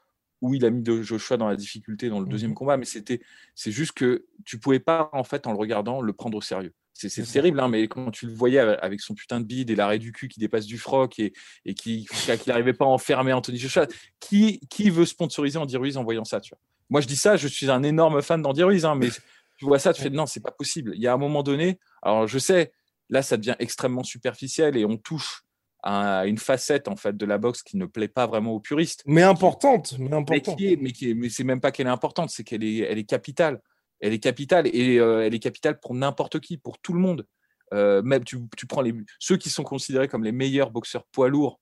où 0.40 0.54
il 0.54 0.64
a 0.64 0.70
mis 0.70 0.82
de 0.82 1.02
Joshua 1.02 1.37
dans 1.37 1.48
la 1.48 1.56
difficulté 1.56 2.08
dans 2.08 2.20
le 2.20 2.26
deuxième 2.26 2.52
mmh 2.52 2.54
combat 2.54 2.76
mais 2.76 2.84
c'était 2.84 3.20
c'est 3.54 3.72
juste 3.72 3.92
que 3.92 4.26
tu 4.44 4.58
pouvais 4.58 4.80
pas 4.80 5.10
en 5.12 5.25
fait 5.25 5.46
en 5.46 5.52
le 5.52 5.58
regardant 5.58 6.00
le 6.00 6.12
prendre 6.12 6.38
au 6.38 6.42
sérieux 6.42 6.75
C'est 6.99 7.23
terrible, 7.23 7.61
hein, 7.61 7.69
mais 7.69 7.87
quand 7.87 8.11
tu 8.11 8.26
le 8.26 8.33
voyais 8.33 8.59
avec 8.59 9.00
son 9.00 9.14
putain 9.14 9.38
de 9.38 9.45
bide 9.45 9.71
et 9.71 9.76
l'arrêt 9.76 10.00
du 10.00 10.11
cul 10.11 10.26
qui 10.26 10.40
dépasse 10.40 10.67
du 10.67 10.78
froc 10.78 11.19
et, 11.21 11.33
et 11.64 11.75
qui 11.75 12.09
n'arrivait 12.47 12.73
pas 12.73 12.87
à 12.87 12.88
enfermer 12.88 13.33
Anthony 13.33 13.57
Joshua, 13.57 13.87
qui, 14.19 14.59
qui 14.69 14.90
veut 14.90 15.07
sponsoriser 15.07 15.59
Andy 15.59 15.76
Ruiz 15.76 15.97
en 15.97 16.02
voyant 16.02 16.25
ça 16.25 16.40
tu 16.40 16.50
vois? 16.50 16.59
Moi, 16.90 17.00
je 17.00 17.07
dis 17.07 17.17
ça, 17.17 17.37
je 17.37 17.47
suis 17.47 17.71
un 17.71 17.83
énorme 17.83 18.23
fan 18.23 18.43
d'Andy 18.43 18.62
Ruiz, 18.62 18.85
hein, 18.85 18.95
mais 18.95 19.11
tu 19.59 19.64
vois 19.64 19.78
ça, 19.78 19.93
tu 19.93 20.02
fais 20.02 20.11
non, 20.11 20.26
c'est 20.26 20.40
pas 20.40 20.50
possible. 20.50 20.93
Il 20.95 21.02
y 21.02 21.07
a 21.07 21.12
un 21.12 21.19
moment 21.19 21.43
donné, 21.43 21.78
alors 22.02 22.26
je 22.26 22.38
sais, 22.38 22.73
là, 23.11 23.23
ça 23.23 23.37
devient 23.37 23.57
extrêmement 23.59 24.02
superficiel 24.02 24.76
et 24.76 24.85
on 24.85 24.97
touche 24.97 25.43
à 25.83 26.26
une 26.26 26.38
facette 26.38 26.88
en 26.88 26.97
fait 26.97 27.17
de 27.17 27.25
la 27.25 27.38
boxe 27.38 27.62
qui 27.62 27.76
ne 27.76 27.87
plaît 27.87 28.09
pas 28.09 28.26
vraiment 28.26 28.52
aux 28.52 28.61
puristes. 28.61 29.02
Mais 29.07 29.23
importante, 29.23 29.97
mais 29.99 30.12
importante. 30.12 30.59
Mais, 30.59 30.76
mais, 30.81 30.93
qui 30.93 31.11
est, 31.11 31.14
mais 31.14 31.28
c'est 31.28 31.45
même 31.45 31.61
pas 31.61 31.71
qu'elle 31.71 31.87
est 31.87 31.90
importante, 31.90 32.31
c'est 32.31 32.43
qu'elle 32.43 32.64
est, 32.64 32.78
elle 32.78 32.99
est 32.99 33.05
capitale 33.05 33.61
elle 34.00 34.12
est 34.12 34.19
capitale 34.19 34.67
et 34.73 34.99
euh, 34.99 35.25
elle 35.25 35.35
est 35.35 35.38
capitale 35.38 35.78
pour 35.81 35.95
n'importe 35.95 36.40
qui, 36.40 36.57
pour 36.57 36.78
tout 36.78 36.93
le 36.93 37.00
monde. 37.00 37.26
Euh, 37.75 38.02
même 38.02 38.25
tu, 38.25 38.38
prends 38.67 38.81
les, 38.81 38.95
ceux 39.19 39.37
qui 39.37 39.50
sont 39.50 39.64
considérés 39.64 40.09
comme 40.09 40.25
les 40.25 40.33
meilleurs 40.33 40.71
boxeurs 40.71 41.05
poids 41.12 41.28
lourds 41.28 41.61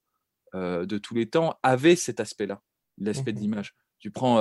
euh, 0.55 0.87
de 0.87 0.99
tous 0.99 1.15
les 1.15 1.27
temps 1.27 1.59
avaient 1.63 1.97
cet 1.97 2.21
aspect-là, 2.21 2.63
l'aspect 2.99 3.33
de 3.33 3.39
mmh 3.39 3.43
l'image. 3.43 3.75
Tu 3.99 4.11
prends 4.11 4.41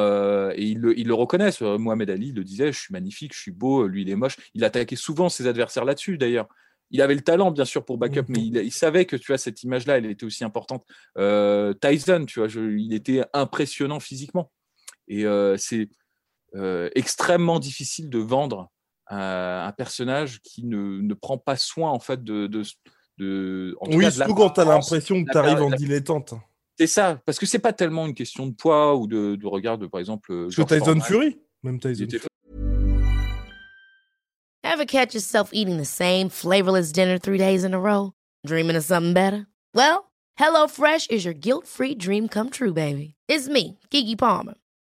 et 0.52 0.62
ils 0.62 0.78
le, 0.78 1.00
ils 1.00 1.08
le, 1.08 1.14
reconnaissent. 1.14 1.62
Mohamed 1.62 2.10
Ali 2.10 2.34
le 2.34 2.44
disait, 2.44 2.72
je 2.72 2.80
suis 2.80 2.92
magnifique, 2.92 3.34
je 3.34 3.40
suis 3.40 3.52
beau, 3.52 3.88
lui 3.88 4.02
il 4.02 4.10
est 4.10 4.16
moche. 4.16 4.36
Il 4.54 4.64
attaquait 4.64 4.98
souvent 4.98 5.30
ses 5.30 5.48
adversaires 5.48 5.86
là-dessus 5.86 6.18
d'ailleurs. 6.18 6.48
Il 6.92 7.02
avait 7.02 7.16
le 7.16 7.22
talent 7.22 7.52
bien 7.52 7.66
sûr 7.66 7.84
pour 7.84 7.98
backup, 7.98 8.26
mais 8.28 8.40
mmh 8.40 8.58
il, 8.58 8.72
savait 8.72 9.06
que 9.06 9.16
tu 9.16 9.28
vois 9.28 9.38
cette 9.38 9.64
image-là, 9.64 9.98
elle 9.98 10.06
était 10.06 10.26
aussi 10.26 10.44
importante. 10.44 10.86
Tyson, 11.16 12.26
tu 12.28 12.42
vois, 12.42 12.50
il 12.50 12.94
était 12.94 13.24
impressionnant 13.34 14.02
physiquement. 14.02 14.52
Et 15.08 15.26
c'est 15.58 15.90
euh, 16.56 16.90
extrêmement 16.96 17.60
difficile 17.60 18.10
de 18.10 18.20
vendre 18.20 18.70
un, 19.08 19.72
personnage 19.78 20.40
qui 20.42 20.66
ne, 20.66 21.02
ne, 21.02 21.14
prend 21.14 21.38
pas 21.38 21.58
soin 21.58 21.92
en 21.92 22.00
fait 22.00 22.24
de, 22.24 22.48
de, 22.48 22.64
de 23.18 23.76
en 23.82 23.92
oui, 23.92 24.12
surtout 24.12 24.34
quand 24.34 24.50
tu 24.52 24.62
as 24.62 24.66
l'impression 24.66 25.24
que 25.24 25.32
tu 25.32 25.38
arrives 25.38 25.62
en 25.62 25.70
dilettante. 25.70 26.34
C'est 26.78 26.88
ça, 26.88 27.20
parce 27.26 27.40
que 27.40 27.46
c'est 27.46 27.60
pas 27.60 27.74
tellement 27.74 28.06
une 28.06 28.14
question 28.14 28.48
de 28.48 28.54
poids 28.54 28.96
ou 28.96 29.08
de, 29.08 29.36
de 29.36 29.48
regard 29.48 29.78
de, 29.78 29.88
par 29.88 30.00
exemple. 30.00 30.32
Euh, 30.32 30.44
parce 30.46 30.56
que 30.56 30.76
Tyson 30.76 31.00
Fury, 31.02 31.40
même 31.64 31.80
Tyson. 31.80 32.08
Fury. 32.10 32.26
Ever 34.64 34.86
catch 34.86 35.14
yourself 35.14 35.52
eating 35.54 35.78
the 35.78 35.86
same 35.86 36.30
flavorless 36.30 36.92
dinner 36.92 37.18
three 37.18 37.38
days 37.38 37.64
in 37.64 37.74
a 37.74 37.80
row? 37.80 38.12
Dreaming 38.46 38.76
of 38.76 38.84
something 38.84 39.14
better? 39.14 39.48
Well, 39.74 40.12
HelloFresh 40.38 41.12
is 41.12 41.24
your 41.24 41.34
guilt-free 41.34 41.96
dream 41.96 42.28
come 42.28 42.50
true, 42.50 42.74
baby. 42.74 43.16
It's 43.30 43.48
me, 43.48 43.80
Kiki 43.90 44.16
Palmer. 44.16 44.56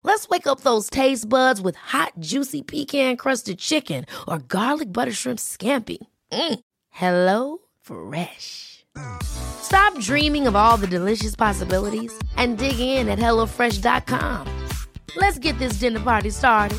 Let's 0.08 0.26
wake 0.26 0.46
up 0.46 0.60
those 0.62 0.88
taste 0.88 1.28
buds 1.28 1.60
with 1.60 1.76
hot, 1.76 2.14
juicy 2.18 2.62
pecan 2.62 3.18
crusted 3.18 3.58
chicken 3.58 4.06
or 4.26 4.38
garlic 4.38 4.90
butter 4.90 5.12
shrimp 5.12 5.38
scampi. 5.38 5.98
Mm. 6.32 6.60
Hello 6.88 7.58
Fresh. 7.82 8.86
Stop 9.22 10.00
dreaming 10.00 10.46
of 10.46 10.56
all 10.56 10.78
the 10.78 10.86
delicious 10.86 11.36
possibilities 11.36 12.10
and 12.38 12.56
dig 12.56 12.80
in 12.80 13.10
at 13.10 13.18
HelloFresh.com. 13.18 14.66
Let's 15.14 15.38
get 15.38 15.58
this 15.58 15.74
dinner 15.74 16.00
party 16.00 16.30
started. 16.30 16.78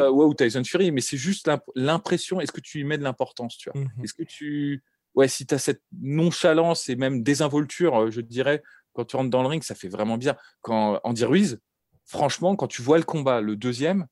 Uh, 0.00 0.12
wow, 0.12 0.32
Tyson 0.32 0.64
Fury, 0.64 0.90
mais 0.90 1.02
c'est 1.02 1.16
juste 1.16 1.48
l'impression. 1.76 2.40
Est-ce 2.40 2.50
que 2.50 2.60
tu 2.60 2.80
y 2.80 2.84
mets 2.84 2.98
de 2.98 3.04
l'importance, 3.04 3.56
tu 3.56 3.70
vois 3.70 3.80
mm 3.80 3.86
-hmm. 3.86 4.02
Est-ce 4.02 4.14
que 4.14 4.24
tu 4.24 4.82
ouais, 5.14 5.28
si 5.28 5.46
tu 5.46 5.54
as 5.54 5.58
cette 5.58 5.82
nonchalance 6.00 6.88
et 6.88 6.96
même 6.96 7.22
désinvolture, 7.22 8.02
euh, 8.02 8.10
je 8.10 8.20
dirais, 8.20 8.62
quand 8.92 9.04
tu 9.04 9.16
rentres 9.16 9.30
dans 9.30 9.42
le 9.42 9.48
ring, 9.48 9.62
ça 9.62 9.74
fait 9.74 9.88
vraiment 9.88 10.18
bien. 10.18 10.36
Quand 10.60 11.00
Andy 11.04 11.24
Ruiz, 11.24 11.60
franchement, 12.04 12.56
quand 12.56 12.66
tu 12.66 12.82
vois 12.82 12.98
le 12.98 13.04
combat, 13.04 13.40
le 13.40 13.56
deuxième, 13.56 14.06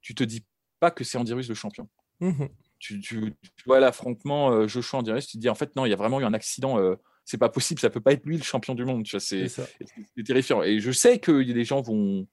tu 0.00 0.14
te 0.14 0.24
dis 0.24 0.44
pas 0.78 0.90
que 0.90 1.04
c'est 1.04 1.18
Andy 1.18 1.32
Ruiz 1.32 1.48
le 1.48 1.54
champion. 1.54 1.88
Mmh 2.20 2.46
tu, 2.80 2.98
tu, 2.98 3.36
vois 3.66 3.78
l'affrontement 3.78 4.52
euh, 4.52 4.66
Joshua 4.66 5.00
Andy 5.00 5.12
Ruiz, 5.12 5.26
tu 5.26 5.36
te 5.36 5.42
dis 5.42 5.50
en 5.50 5.54
fait 5.54 5.76
non, 5.76 5.84
il 5.84 5.90
y 5.90 5.92
a 5.92 5.96
vraiment 5.96 6.18
eu 6.18 6.24
un 6.24 6.32
accident. 6.32 6.78
Euh, 6.78 6.96
c'est 7.26 7.36
pas 7.38 7.50
possible, 7.50 7.78
ça 7.78 7.90
peut 7.90 8.00
pas 8.00 8.12
être 8.12 8.24
lui 8.24 8.38
le 8.38 8.42
champion 8.42 8.74
du 8.74 8.84
monde. 8.84 9.06
C'est 9.06 9.46
terrifiant. 10.24 10.62
Et 10.62 10.80
je 10.80 10.90
sais 10.90 11.18
que 11.18 11.30
les 11.30 11.64
gens 11.64 11.82
vont 11.82 12.26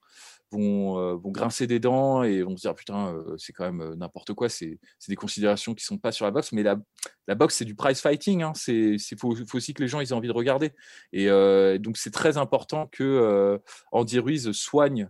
vont, 0.50 1.16
vont, 1.16 1.30
grincer 1.30 1.66
des 1.66 1.80
dents 1.80 2.22
et 2.22 2.42
vont 2.42 2.56
se 2.56 2.62
dire 2.62 2.74
putain, 2.74 3.14
c'est 3.36 3.52
quand 3.52 3.70
même 3.70 3.94
n'importe 3.94 4.34
quoi. 4.34 4.48
C'est 4.48 4.78
des 5.08 5.16
considérations 5.16 5.74
qui 5.74 5.84
sont 5.84 5.98
pas 5.98 6.12
sur 6.12 6.24
la 6.24 6.30
boxe, 6.30 6.52
mais 6.52 6.62
la, 6.62 6.76
la 7.26 7.34
boxe 7.34 7.56
c'est 7.56 7.64
du 7.64 7.74
prize 7.74 8.00
fighting. 8.00 8.42
Hein. 8.42 8.52
C'est 8.54 8.96
faut, 9.18 9.34
aussi 9.54 9.74
que 9.74 9.82
les 9.82 9.88
gens 9.88 10.00
ils 10.00 10.10
aient 10.10 10.12
envie 10.12 10.28
de 10.28 10.32
regarder. 10.32 10.72
Et 11.12 11.28
donc 11.78 11.96
c'est 11.96 12.12
très 12.12 12.36
important 12.36 12.86
que 12.86 13.60
Andy 13.92 14.18
Ruiz 14.18 14.52
soigne 14.52 15.08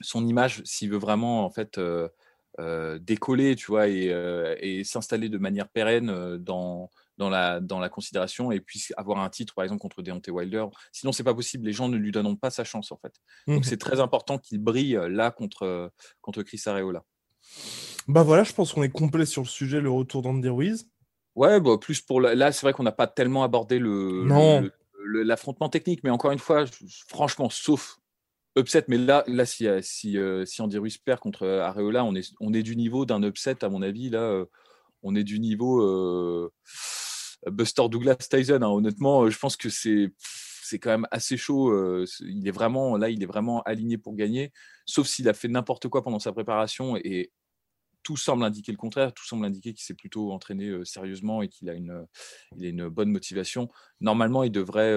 son 0.00 0.26
image 0.26 0.62
s'il 0.64 0.90
veut 0.90 0.98
vraiment 0.98 1.44
en 1.44 1.50
fait 1.50 1.80
décoller, 3.00 3.56
tu 3.56 3.66
vois, 3.66 3.88
et 3.88 4.82
s'installer 4.84 5.28
de 5.28 5.38
manière 5.38 5.68
pérenne 5.68 6.36
dans 6.38 6.90
dans 7.18 7.30
la, 7.30 7.60
dans 7.60 7.78
la 7.78 7.88
considération 7.88 8.52
et 8.52 8.60
puis 8.60 8.82
avoir 8.96 9.18
un 9.20 9.30
titre, 9.30 9.54
par 9.54 9.64
exemple, 9.64 9.80
contre 9.80 10.02
Deontay 10.02 10.30
Wilder. 10.30 10.66
Sinon, 10.92 11.12
c'est 11.12 11.24
pas 11.24 11.34
possible. 11.34 11.66
Les 11.66 11.72
gens 11.72 11.88
ne 11.88 11.96
lui 11.96 12.12
donnent 12.12 12.38
pas 12.38 12.50
sa 12.50 12.64
chance, 12.64 12.92
en 12.92 12.96
fait. 12.96 13.14
Donc, 13.46 13.60
mmh 13.60 13.64
c'est 13.64 13.78
très 13.78 14.00
important 14.00 14.38
qu'il 14.38 14.58
brille 14.58 14.96
euh, 14.96 15.08
là 15.08 15.30
contre, 15.30 15.62
euh, 15.64 15.88
contre 16.20 16.42
Chris 16.42 16.60
Areola. 16.66 17.02
Bah 18.06 18.22
voilà, 18.22 18.44
je 18.44 18.52
pense 18.52 18.72
qu'on 18.72 18.82
est 18.82 18.90
complet 18.90 19.26
sur 19.26 19.42
le 19.42 19.48
sujet, 19.48 19.80
le 19.80 19.90
retour 19.90 20.22
d'Andy 20.22 20.48
Ruiz. 20.48 20.88
Ouais, 21.34 21.60
bah, 21.60 21.76
plus 21.80 22.00
pour 22.00 22.20
là, 22.20 22.52
c'est 22.52 22.62
vrai 22.62 22.72
qu'on 22.72 22.82
n'a 22.82 22.92
pas 22.92 23.06
tellement 23.06 23.42
abordé 23.44 23.78
le, 23.78 24.70
l'affrontement 25.22 25.68
technique, 25.68 26.02
mais 26.04 26.10
encore 26.10 26.32
une 26.32 26.38
fois, 26.38 26.64
franchement, 27.08 27.50
sauf 27.50 27.98
upset, 28.56 28.84
mais 28.88 28.96
là, 28.96 29.22
là 29.26 29.44
si, 29.44 29.66
euh, 29.66 29.80
si, 29.82 30.16
si 30.44 30.62
Andy 30.62 30.78
Ruiz 30.78 30.98
perd 30.98 31.20
contre 31.20 31.46
Areola, 31.46 32.04
on 32.04 32.14
est, 32.14 32.32
on 32.40 32.52
est 32.54 32.62
du 32.62 32.76
niveau 32.76 33.04
d'un 33.04 33.22
upset, 33.22 33.64
à 33.64 33.68
mon 33.68 33.82
avis. 33.82 34.10
Là, 34.10 34.44
on 35.02 35.14
est 35.14 35.24
du 35.24 35.38
niveau. 35.38 36.50
Buster 37.50 37.88
Douglas 37.88 38.16
Tyson. 38.16 38.60
Hein. 38.62 38.68
Honnêtement, 38.68 39.22
euh, 39.22 39.30
je 39.30 39.38
pense 39.38 39.56
que 39.56 39.68
c'est 39.68 40.12
c'est 40.62 40.80
quand 40.80 40.90
même 40.90 41.06
assez 41.12 41.36
chaud. 41.36 41.70
Euh, 41.70 42.04
il 42.20 42.46
est 42.48 42.52
vraiment 42.52 42.96
là, 42.96 43.08
il 43.08 43.22
est 43.22 43.26
vraiment 43.26 43.62
aligné 43.62 43.98
pour 43.98 44.14
gagner, 44.16 44.52
sauf 44.84 45.06
s'il 45.06 45.28
a 45.28 45.32
fait 45.32 45.48
n'importe 45.48 45.88
quoi 45.88 46.02
pendant 46.02 46.18
sa 46.18 46.32
préparation 46.32 46.96
et 46.96 47.32
tout 48.02 48.16
semble 48.16 48.44
indiquer 48.44 48.72
le 48.72 48.78
contraire. 48.78 49.12
Tout 49.12 49.24
semble 49.24 49.46
indiquer 49.46 49.74
qu'il 49.74 49.84
s'est 49.84 49.94
plutôt 49.94 50.32
entraîné 50.32 50.68
euh, 50.68 50.84
sérieusement 50.84 51.42
et 51.42 51.48
qu'il 51.48 51.68
a 51.70 51.74
une, 51.74 52.06
il 52.56 52.64
a 52.64 52.68
une 52.68 52.88
bonne 52.88 53.10
motivation. 53.10 53.68
Normalement, 54.00 54.42
il 54.42 54.50
devrait, 54.52 54.92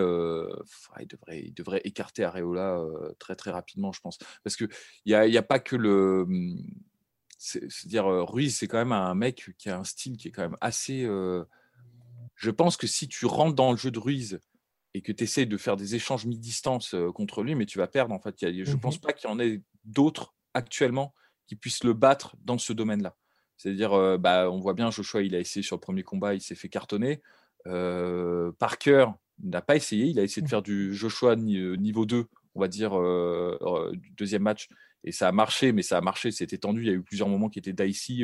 il 0.99 1.07
devrait, 1.07 1.41
il 1.45 1.53
devrait 1.53 1.81
écarter 1.83 2.23
Areola 2.23 2.83
très 3.19 3.35
très 3.35 3.51
rapidement, 3.51 3.91
je 3.91 4.01
pense, 4.01 4.17
parce 4.43 4.55
que 4.55 4.65
il 5.05 5.11
y 5.11 5.15
a, 5.15 5.21
a, 5.21 5.43
pas 5.43 5.59
que 5.59 5.75
le, 5.75 6.27
c'est 7.37 7.87
dire 7.87 8.05
Ruiz, 8.05 8.57
c'est 8.57 8.67
quand 8.67 8.77
même 8.77 8.91
un 8.91 9.15
mec 9.15 9.51
qui 9.57 9.69
a 9.69 9.79
un 9.79 9.83
style 9.83 10.17
qui 10.17 10.27
est 10.27 10.31
quand 10.31 10.43
même 10.43 10.57
assez 10.61 11.07
je 12.39 12.51
pense 12.51 12.77
que 12.77 12.87
si 12.87 13.09
tu 13.09 13.25
rentres 13.25 13.55
dans 13.55 13.71
le 13.71 13.77
jeu 13.77 13.91
de 13.91 13.99
Ruiz 13.99 14.39
et 14.93 15.01
que 15.01 15.11
tu 15.11 15.25
essaies 15.25 15.45
de 15.45 15.57
faire 15.57 15.75
des 15.75 15.95
échanges 15.95 16.25
mi-distance 16.25 16.95
contre 17.13 17.43
lui, 17.43 17.53
mais 17.53 17.65
tu 17.65 17.77
vas 17.77 17.87
perdre. 17.87 18.13
En 18.13 18.19
fait, 18.19 18.35
je 18.39 18.47
ne 18.47 18.75
mmh 18.75 18.79
pense 18.79 18.97
pas 18.97 19.11
qu'il 19.11 19.29
y 19.29 19.33
en 19.33 19.39
ait 19.39 19.61
d'autres 19.83 20.33
actuellement 20.53 21.13
qui 21.47 21.57
puissent 21.57 21.83
le 21.83 21.93
battre 21.93 22.37
dans 22.45 22.57
ce 22.57 22.71
domaine-là. 22.71 23.17
C'est-à-dire, 23.57 24.17
bah, 24.19 24.49
on 24.49 24.61
voit 24.61 24.73
bien, 24.73 24.89
Joshua, 24.89 25.21
il 25.21 25.35
a 25.35 25.39
essayé 25.39 25.63
sur 25.63 25.75
le 25.75 25.81
premier 25.81 26.03
combat, 26.03 26.33
il 26.33 26.41
s'est 26.41 26.55
fait 26.55 26.69
cartonner. 26.69 27.21
Parker 27.65 29.07
n'a 29.43 29.61
pas 29.61 29.75
essayé, 29.75 30.05
il 30.05 30.17
a 30.17 30.23
essayé 30.23 30.41
de 30.41 30.47
mmh. 30.47 30.49
faire 30.49 30.61
du 30.61 30.95
Joshua 30.95 31.35
niveau 31.35 32.05
2, 32.05 32.25
on 32.55 32.59
va 32.61 32.69
dire, 32.69 32.97
deuxième 34.17 34.43
match. 34.43 34.69
Et 35.03 35.11
ça 35.11 35.27
a 35.27 35.31
marché, 35.33 35.73
mais 35.73 35.81
ça 35.81 35.97
a 35.97 36.01
marché, 36.01 36.31
c'était 36.31 36.57
tendu. 36.57 36.83
Il 36.83 36.87
y 36.87 36.91
a 36.91 36.93
eu 36.93 37.03
plusieurs 37.03 37.27
moments 37.27 37.49
qui 37.49 37.59
étaient 37.59 37.73
dicey, 37.73 38.23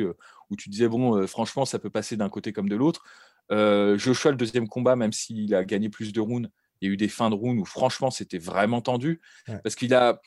où 0.50 0.56
tu 0.56 0.70
disais, 0.70 0.88
bon, 0.88 1.26
franchement, 1.26 1.66
ça 1.66 1.78
peut 1.78 1.90
passer 1.90 2.16
d'un 2.16 2.30
côté 2.30 2.54
comme 2.54 2.70
de 2.70 2.76
l'autre. 2.76 3.04
Euh, 3.52 3.96
Joshua, 3.98 4.30
le 4.30 4.36
deuxième 4.36 4.68
combat, 4.68 4.96
même 4.96 5.12
s'il 5.12 5.54
a 5.54 5.64
gagné 5.64 5.88
plus 5.88 6.12
de 6.12 6.20
rounds, 6.20 6.50
il 6.80 6.88
y 6.88 6.90
a 6.90 6.94
eu 6.94 6.96
des 6.96 7.08
fins 7.08 7.30
de 7.30 7.34
rounds 7.34 7.60
où 7.60 7.64
franchement 7.64 8.10
c'était 8.10 8.38
vraiment 8.38 8.80
tendu. 8.80 9.20
Parce 9.62 9.74
qu'il 9.74 9.94
a. 9.94 10.20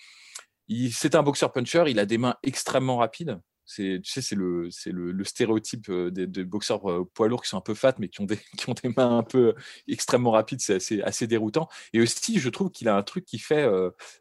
C'est 0.92 1.16
un 1.16 1.24
boxeur 1.24 1.52
puncher, 1.52 1.86
il 1.88 1.98
a 2.00 2.06
des 2.06 2.20
mains 2.20 2.36
extrêmement 2.44 2.98
rapides. 2.98 3.40
C'est, 3.66 4.00
tu 4.04 4.12
sais, 4.12 4.22
c'est 4.22 4.36
le, 4.36 4.70
c'est 4.72 4.92
le, 4.92 5.24
stéréotype 5.24 5.90
euh, 5.90 6.10
des, 6.10 6.44
boxeurs 6.44 6.90
euh, 6.90 7.08
poids 7.14 7.28
lourds 7.28 7.44
qui 7.44 7.50
sont 7.50 7.58
un 7.58 7.62
peu 7.62 7.76
fat, 7.76 7.94
mais 8.00 8.08
qui 8.08 8.20
ont 8.20 8.26
des, 8.26 8.38
qui 8.58 8.68
ont 8.68 8.74
des 8.74 8.90
mains 8.90 9.20
un 9.20 9.24
peu 9.24 9.54
extrêmement 9.88 10.32
rapides. 10.32 10.60
C'est 10.60 10.76
assez, 10.76 11.02
assez 11.02 11.28
déroutant. 11.28 11.68
Et 11.94 12.02
aussi, 12.02 12.40
je 12.40 12.50
trouve 12.50 12.72
qu'il 12.72 12.88
a 12.88 12.96
un 12.96 13.04
truc 13.04 13.26
qui 13.26 13.38
fait 13.38 13.68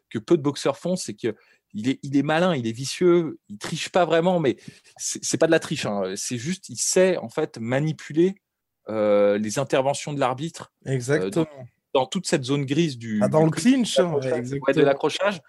que 0.09 0.19
peu 0.19 0.37
de 0.37 0.43
boxeurs 0.43 0.77
font, 0.77 0.95
c'est 0.95 1.15
que 1.15 1.35
il 1.73 1.89
est, 1.89 1.99
il 2.03 2.17
est, 2.17 2.23
malin, 2.23 2.55
il 2.55 2.67
est 2.67 2.71
vicieux, 2.71 3.39
il 3.47 3.57
triche 3.57 3.89
pas 3.89 4.05
vraiment, 4.05 4.39
mais 4.39 4.57
c'est, 4.97 5.37
pas 5.37 5.45
de 5.45 5.51
la 5.51 5.59
triche. 5.59 5.85
Hein. 5.85 6.13
C'est 6.15 6.37
juste, 6.37 6.69
il 6.69 6.77
sait 6.77 7.17
en 7.17 7.29
fait 7.29 7.57
manipuler 7.59 8.35
les 8.89 9.59
interventions 9.59 10.13
de 10.13 10.19
l'arbitre. 10.19 10.71
Euh, 10.87 10.91
exactement. 10.91 11.47
dans, 11.93 12.05
toute 12.05 12.27
cette 12.27 12.43
zone 12.43 12.65
grise 12.65 12.97
du. 12.97 13.19
Ah, 13.23 13.27
dans 13.27 13.43
le 13.43 13.51
clinch, 13.51 13.99
hein, 13.99 14.19
de 14.19 14.81
l'accrochage. 14.81 15.41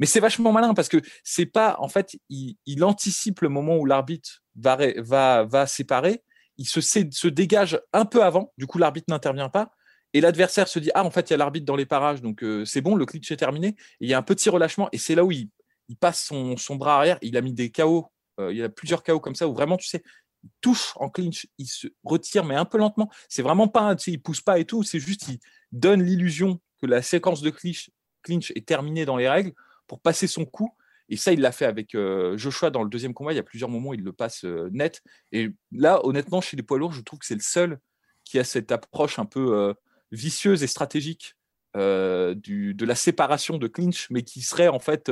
Mais 0.00 0.06
c'est 0.06 0.20
vachement 0.20 0.52
malin 0.52 0.74
parce 0.74 0.88
que 0.88 0.98
c'est 1.24 1.46
pas, 1.46 1.76
en 1.80 1.88
fait, 1.88 2.16
il, 2.28 2.84
anticipe 2.84 3.40
le 3.40 3.48
moment 3.48 3.76
où 3.76 3.84
l'arbitre 3.84 4.42
va, 4.54 4.78
va, 4.98 5.44
va 5.44 5.66
séparer, 5.66 6.22
il 6.56 6.66
se, 6.66 6.80
se 6.80 7.28
dégage 7.28 7.80
un 7.92 8.04
peu 8.04 8.22
avant, 8.22 8.52
du 8.58 8.66
coup 8.66 8.78
l'arbitre 8.78 9.06
n'intervient 9.08 9.48
pas, 9.48 9.72
et 10.12 10.20
l'adversaire 10.20 10.68
se 10.68 10.78
dit 10.78 10.90
ah 10.94 11.04
en 11.04 11.10
fait 11.10 11.28
il 11.28 11.32
y 11.32 11.34
a 11.34 11.36
l'arbitre 11.36 11.66
dans 11.66 11.76
les 11.76 11.84
parages 11.84 12.22
donc 12.22 12.42
euh, 12.42 12.64
c'est 12.64 12.80
bon 12.80 12.94
le 12.94 13.04
clinch 13.04 13.30
est 13.30 13.36
terminé 13.36 13.68
et 13.68 13.74
il 14.00 14.08
y 14.08 14.14
a 14.14 14.18
un 14.18 14.22
petit 14.22 14.48
relâchement 14.48 14.88
et 14.90 14.96
c'est 14.96 15.14
là 15.14 15.22
où 15.22 15.30
il, 15.30 15.50
il 15.88 15.96
passe 15.96 16.24
son, 16.24 16.56
son 16.56 16.76
bras 16.76 16.96
arrière, 16.96 17.18
il 17.20 17.36
a 17.36 17.40
mis 17.40 17.52
des 17.52 17.70
KO, 17.70 18.06
il 18.38 18.56
y 18.56 18.62
a 18.62 18.68
plusieurs 18.68 19.02
KO 19.02 19.20
comme 19.20 19.34
ça 19.34 19.48
où 19.48 19.52
vraiment, 19.52 19.76
tu 19.76 19.88
sais, 19.88 20.02
touche 20.60 20.92
en 20.96 21.08
clinch, 21.08 21.46
il 21.58 21.66
se 21.66 21.88
retire, 22.04 22.44
mais 22.44 22.54
un 22.54 22.64
peu 22.64 22.78
lentement. 22.78 23.10
C'est 23.28 23.42
vraiment 23.42 23.68
pas, 23.68 23.94
tu 23.96 24.04
sais, 24.04 24.10
il 24.12 24.22
pousse 24.22 24.40
pas 24.40 24.58
et 24.58 24.64
tout, 24.64 24.82
c'est 24.82 25.00
juste, 25.00 25.28
il 25.28 25.38
donne 25.72 26.02
l'illusion 26.02 26.60
que 26.80 26.86
la 26.86 27.02
séquence 27.02 27.42
de 27.42 27.50
clinch, 27.50 27.90
est 28.28 28.66
terminée 28.66 29.04
dans 29.04 29.16
les 29.16 29.28
règles 29.28 29.52
pour 29.86 30.00
passer 30.00 30.26
son 30.26 30.44
coup. 30.44 30.74
Et 31.08 31.16
ça, 31.16 31.32
il 31.32 31.40
l'a 31.40 31.52
fait 31.52 31.64
avec 31.64 31.96
Joshua 32.36 32.70
dans 32.70 32.82
le 32.82 32.90
deuxième 32.90 33.14
combat. 33.14 33.32
Il 33.32 33.36
y 33.36 33.40
a 33.40 33.42
plusieurs 33.42 33.70
moments 33.70 33.94
il 33.94 34.02
le 34.02 34.12
passe 34.12 34.44
net. 34.44 35.02
Et 35.32 35.50
là, 35.72 36.04
honnêtement, 36.04 36.42
chez 36.42 36.56
les 36.56 36.62
poids 36.62 36.78
lourds, 36.78 36.92
je 36.92 37.00
trouve 37.00 37.18
que 37.18 37.26
c'est 37.26 37.34
le 37.34 37.40
seul 37.40 37.78
qui 38.24 38.38
a 38.38 38.44
cette 38.44 38.70
approche 38.70 39.18
un 39.18 39.24
peu 39.24 39.74
vicieuse 40.12 40.62
et 40.62 40.66
stratégique 40.66 41.34
de 41.74 42.84
la 42.84 42.94
séparation 42.94 43.56
de 43.56 43.66
clinch, 43.66 44.08
mais 44.10 44.22
qui 44.22 44.42
serait 44.42 44.68
en 44.68 44.80
fait 44.80 45.10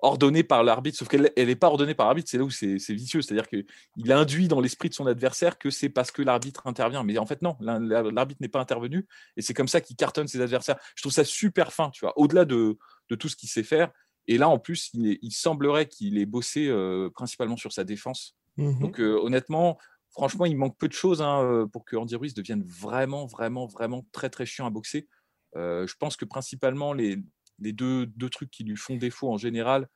ordonnée 0.00 0.44
par 0.44 0.62
l'arbitre, 0.62 0.96
sauf 0.98 1.08
qu'elle 1.08 1.32
n'est 1.36 1.56
pas 1.56 1.66
ordonnée 1.66 1.94
par 1.94 2.06
l'arbitre, 2.06 2.30
c'est 2.30 2.38
là 2.38 2.44
où 2.44 2.50
c'est 2.50 2.76
vicieux, 2.90 3.20
c'est-à-dire 3.20 3.48
qu'il 3.48 4.12
induit 4.12 4.48
dans 4.48 4.60
l'esprit 4.60 4.88
de 4.88 4.94
son 4.94 5.06
adversaire 5.06 5.58
que 5.58 5.70
c'est 5.70 5.88
parce 5.88 6.10
que 6.10 6.22
l'arbitre 6.22 6.66
intervient, 6.66 7.02
mais 7.02 7.18
en 7.18 7.26
fait 7.26 7.42
non, 7.42 7.56
l'arbitre 7.60 8.40
n'est 8.40 8.48
pas 8.48 8.60
intervenu, 8.60 9.06
et 9.36 9.42
c'est 9.42 9.54
comme 9.54 9.68
ça 9.68 9.80
qu'il 9.80 9.96
cartonne 9.96 10.28
ses 10.28 10.40
adversaires. 10.40 10.78
Je 10.94 11.02
trouve 11.02 11.12
ça 11.12 11.24
super 11.24 11.72
fin, 11.72 11.90
tu 11.90 12.04
vois, 12.04 12.16
au-delà 12.16 12.44
de, 12.44 12.78
de, 13.10 13.14
tout 13.16 13.28
ce 13.28 13.36
qu'il 13.36 13.48
sait 13.48 13.64
faire, 13.64 13.90
et 14.28 14.38
là 14.38 14.48
en 14.48 14.58
plus, 14.58 14.90
il, 14.94 15.18
il 15.20 15.32
semblerait 15.32 15.88
qu'il 15.88 16.18
ait 16.18 16.26
bossé 16.26 16.68
euh, 16.68 17.10
principalement 17.10 17.56
sur 17.56 17.72
sa 17.72 17.82
défense. 17.82 18.36
Mmh 18.56 18.78
Donc 18.80 19.00
euh, 19.00 19.18
honnêtement, 19.20 19.78
franchement, 20.10 20.44
il 20.46 20.56
manque 20.56 20.76
peu 20.78 20.86
de 20.86 20.92
choses 20.92 21.22
hein, 21.22 21.42
euh, 21.42 21.66
pour 21.66 21.84
que 21.84 21.96
Andy 21.96 22.14
Ruiz 22.14 22.34
devienne 22.34 22.62
vraiment, 22.62 23.26
vraiment, 23.26 23.66
vraiment 23.66 24.06
très, 24.12 24.30
très 24.30 24.46
chiant 24.46 24.66
à 24.66 24.70
boxer. 24.70 25.08
je 25.56 25.94
pense 25.98 26.16
que 26.16 26.24
principalement 26.24 26.92
les, 26.92 27.18
les 27.58 27.72
deux, 27.72 28.06
deux, 28.06 28.30
trucs 28.30 28.50
qui 28.50 28.64
lui 28.64 28.76
font 28.76 28.96
défaut 28.96 29.30
en 29.30 29.36
général, 29.36 29.88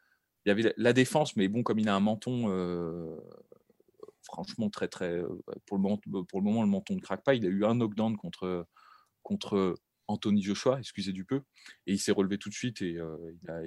il 0.45 0.49
y 0.49 0.53
avait 0.53 0.75
la 0.77 0.93
défense, 0.93 1.37
mais 1.37 1.49
bon, 1.49 1.63
comme 1.63 1.79
il 1.79 1.89
a 1.89 1.95
un 1.95 2.01
menton, 2.01 2.51
euh, 2.51 3.17
franchement, 4.23 4.71
très, 4.71 4.89
très. 4.89 5.19
Euh, 5.19 5.29
pour 5.67 5.77
le, 5.77 5.83
moment, 5.83 6.63
le 6.63 6.69
menton 6.69 6.95
ne 6.95 7.01
craque 7.01 7.23
pas. 7.23 7.35
Il 7.35 7.47
a 7.47 7.49
eu 7.49 7.65
un 7.65 7.75
knockdown 7.75 8.17
contre, 8.17 8.67
contre 9.23 9.77
Anthony 10.09 10.43
Joshua, 10.43 10.79
excusez 10.81 11.13
du 11.13 11.25
peu, 11.25 11.43
et 11.87 11.93
il 11.93 12.01
s'est 12.01 12.13
relevé 12.13 12.39
tout 12.39 12.49
de 12.49 12.55
suite 12.55 12.83
et 12.83 12.97
euh, 12.97 13.17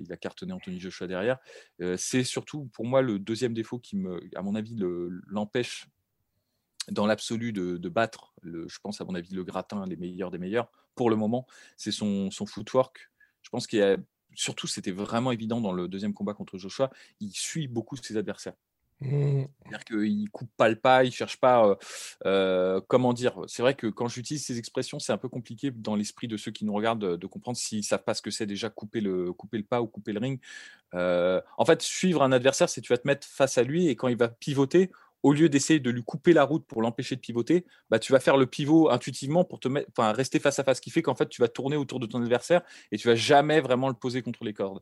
il, 0.02 0.12
a, 0.12 0.18
cartonné 0.18 0.52
Anthony 0.52 0.80
Joshua 0.80 1.08
derrière. 1.08 1.38
c'est 1.98 2.24
surtout 2.24 2.66
pour 2.74 2.86
moi 2.86 3.02
le 3.02 3.20
deuxième 3.20 3.54
défaut 3.54 3.80
qui, 3.80 3.96
me, 3.96 4.20
à 4.36 4.42
mon 4.42 4.56
avis, 4.56 4.76
l'empêche 5.28 5.88
dans 6.92 7.08
l'absolu 7.08 7.54
de, 7.54 7.90
battre, 7.90 8.36
le, 8.42 8.68
je 8.68 8.80
pense 8.80 9.00
à 9.00 9.06
mon 9.06 9.16
avis, 9.16 9.34
le 9.34 9.44
gratin, 9.44 9.86
les 9.88 9.96
meilleurs 9.96 10.30
des 10.30 10.38
meilleurs, 10.38 10.70
pour 10.94 11.10
le 11.10 11.16
moment, 11.16 11.48
c'est 11.78 11.92
son 11.92 12.30
footwork 12.32 13.10
je 13.46 13.50
pense 13.52 13.68
qu'il 13.68 13.80
y 13.80 13.84
a 13.84 13.96
surtout, 14.34 14.68
c'était 14.68 14.92
vraiment 14.92 15.32
évident 15.32 15.62
dans 15.62 15.72
le 15.72 15.88
deuxième 15.88 16.14
combat 16.14 16.34
contre 16.34 16.58
Joshua, 16.58 16.90
il 17.22 17.32
suit 17.32 17.68
beaucoup 17.68 17.96
ses 17.96 18.18
adversaires. 18.18 18.56
Mmh. 19.02 19.44
C'est-à-dire 19.60 19.84
qu'il 19.84 20.24
ne 20.24 20.30
coupe 20.30 20.50
pas 20.56 20.70
le 20.70 20.78
pas, 20.78 21.04
il 21.04 21.08
ne 21.08 21.14
cherche 21.14 21.38
pas. 21.38 21.68
Euh, 21.68 21.76
euh, 22.26 22.82
comment 22.88 23.12
dire 23.14 23.42
C'est 23.48 23.62
vrai 23.62 23.76
que 23.76 23.88
quand 23.88 24.08
j'utilise 24.08 24.46
ces 24.46 24.58
expressions, 24.58 25.00
c'est 25.00 25.12
un 25.12 25.18
peu 25.18 25.28
compliqué 25.28 25.70
dans 25.72 25.96
l'esprit 25.96 26.28
de 26.28 26.38
ceux 26.38 26.52
qui 26.52 26.64
nous 26.66 26.74
regardent 26.74 27.18
de, 27.18 27.28
comprendre 27.28 27.58
s'ils 27.58 27.80
ne 27.80 27.84
savent 27.84 28.04
pas 28.04 28.14
ce 28.14 28.22
que 28.22 28.32
c'est 28.32 28.46
déjà 28.46 28.70
couper 28.70 29.02
le, 29.02 29.34
couper 29.34 29.58
le 29.58 29.66
pas 29.66 29.82
ou 29.82 29.88
couper 29.88 30.14
le 30.14 30.20
ring. 30.20 30.40
Euh, 30.94 31.42
en 31.58 31.66
fait, 31.66 31.82
suivre 31.82 32.24
un 32.24 32.32
adversaire, 32.32 32.70
c'est 32.70 32.82
tu 32.82 32.94
vas 32.94 32.98
te 32.98 33.08
mettre 33.08 33.28
face 33.28 33.58
à 33.58 33.64
lui 33.64 33.88
et 33.88 33.98
quand 33.98 34.08
il 34.08 34.18
va 34.18 34.30
pivoter, 34.30 34.92
au 35.26 35.34
lieu 35.34 35.50
d'essayer 35.50 35.80
de 35.80 35.90
lui 35.90 36.04
couper 36.04 36.34
la 36.34 36.44
route 36.44 36.68
pour 36.68 36.84
l'empêcher 36.84 37.16
de 37.16 37.20
pivoter, 37.20 37.66
bah, 37.90 37.98
tu 37.98 38.12
vas 38.12 38.20
faire 38.20 38.38
le 38.38 38.46
pivot 38.46 38.92
intuitivement 38.92 39.44
pour 39.44 39.60
te 39.60 39.68
mettre, 39.68 39.90
enfin, 39.90 40.12
rester 40.12 40.40
face 40.40 40.60
à 40.60 40.64
face, 40.64 40.78
ce 40.78 40.82
qui 40.82 40.92
fait 40.92 41.02
qu'en 41.02 41.16
fait, 41.16 41.28
tu 41.28 41.42
vas 41.42 41.48
tourner 41.48 41.78
autour 41.78 42.00
de 42.00 42.06
ton 42.06 42.22
adversaire 42.22 42.62
et 42.92 42.98
tu 43.00 43.08
vas 43.08 43.16
jamais 43.16 43.60
vraiment 43.60 43.88
le 43.88 43.96
poser 43.96 44.22
contre 44.22 44.44
les 44.44 44.54
cordes. 44.54 44.82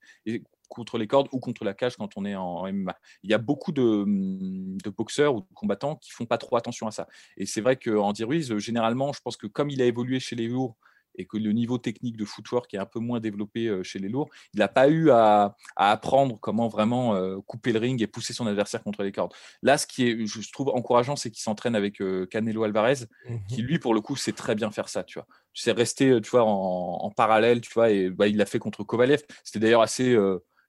Ou 1.31 1.39
contre 1.39 1.63
la 1.63 1.73
cage 1.73 1.95
quand 1.95 2.17
on 2.17 2.25
est 2.25 2.35
en, 2.35 2.69
MMA. 2.69 2.93
Il 3.23 3.29
y 3.29 3.33
a 3.33 3.38
beaucoup 3.38 3.71
de, 3.71 4.03
de, 4.05 4.89
boxeurs 4.89 5.33
ou 5.33 5.39
de 5.39 5.45
combattants 5.53 5.95
qui 5.95 6.12
font 6.12 6.25
pas 6.25 6.38
trop 6.38 6.57
attention 6.57 6.88
à 6.88 6.91
ça. 6.91 7.07
Et 7.38 7.45
c'est 7.45 7.62
vrai 7.62 7.77
qu'Andy 7.77 8.25
Ruiz, 8.25 8.57
généralement, 8.57 9.13
je 9.13 9.21
pense 9.21 9.38
que 9.38 9.47
comme 9.47 9.69
il 9.69 9.81
a 9.81 9.85
évolué 9.85 10.19
chez 10.19 10.35
les 10.35 10.50
lourds 10.50 10.75
et 11.15 11.25
que 11.25 11.38
le 11.38 11.51
niveau 11.51 11.77
technique 11.77 12.17
de 12.17 12.25
footwork 12.25 12.74
est 12.74 12.77
un 12.77 12.86
peu 12.86 13.00
moins 13.00 13.20
développé 13.20 13.67
euh, 13.67 13.84
chez 13.84 14.00
les 14.00 14.10
lourds, 14.10 14.29
il 14.53 14.60
n'a 14.60 14.67
pas 14.67 14.89
eu 14.89 15.10
à, 15.12 15.55
apprendre 15.75 16.39
comment 16.39 16.67
vraiment 16.67 17.15
euh, 17.15 17.38
couper 17.46 17.72
le 17.72 17.79
ring 17.79 18.01
et 18.01 18.08
pousser 18.08 18.34
son 18.34 18.48
adversaire 18.48 18.84
contre 18.84 19.03
les 19.03 19.12
cordes. 19.12 19.34
Là, 19.62 19.77
ce 19.77 19.88
qui 19.88 20.08
est, 20.08 20.25
je 20.25 20.51
trouve 20.51 20.70
encourageant, 20.70 21.15
c'est 21.15 21.32
qu'il 21.32 21.41
s'entraîne 21.41 21.75
avec 21.75 22.01
euh, 22.01 22.25
Canelo 22.25 22.63
Alvarez, 22.63 23.08
qui 23.48 23.62
mmh 23.62 23.65
lui, 23.65 23.79
pour 23.79 23.93
le 23.93 24.01
coup, 24.01 24.15
sait 24.15 24.34
très 24.34 24.55
bien 24.55 24.72
faire 24.72 24.89
ça. 24.89 25.03
Tu 25.03 25.20
vois, 25.20 25.27
tu 25.53 25.62
sais 25.62 25.72
rester, 25.72 26.20
tu 26.22 26.29
vois, 26.29 26.43
en, 26.43 27.10
parallèle, 27.12 27.62
tu 27.62 27.71
vois, 27.73 27.91
et 27.91 28.10
bah, 28.10 28.28
il 28.28 28.36
l'a 28.36 28.45
fait 28.45 28.60
contre 28.60 28.84
Kovalev. 28.84 29.21
C'était 29.43 29.60
d'ailleurs 29.60 29.82
assez 29.82 30.17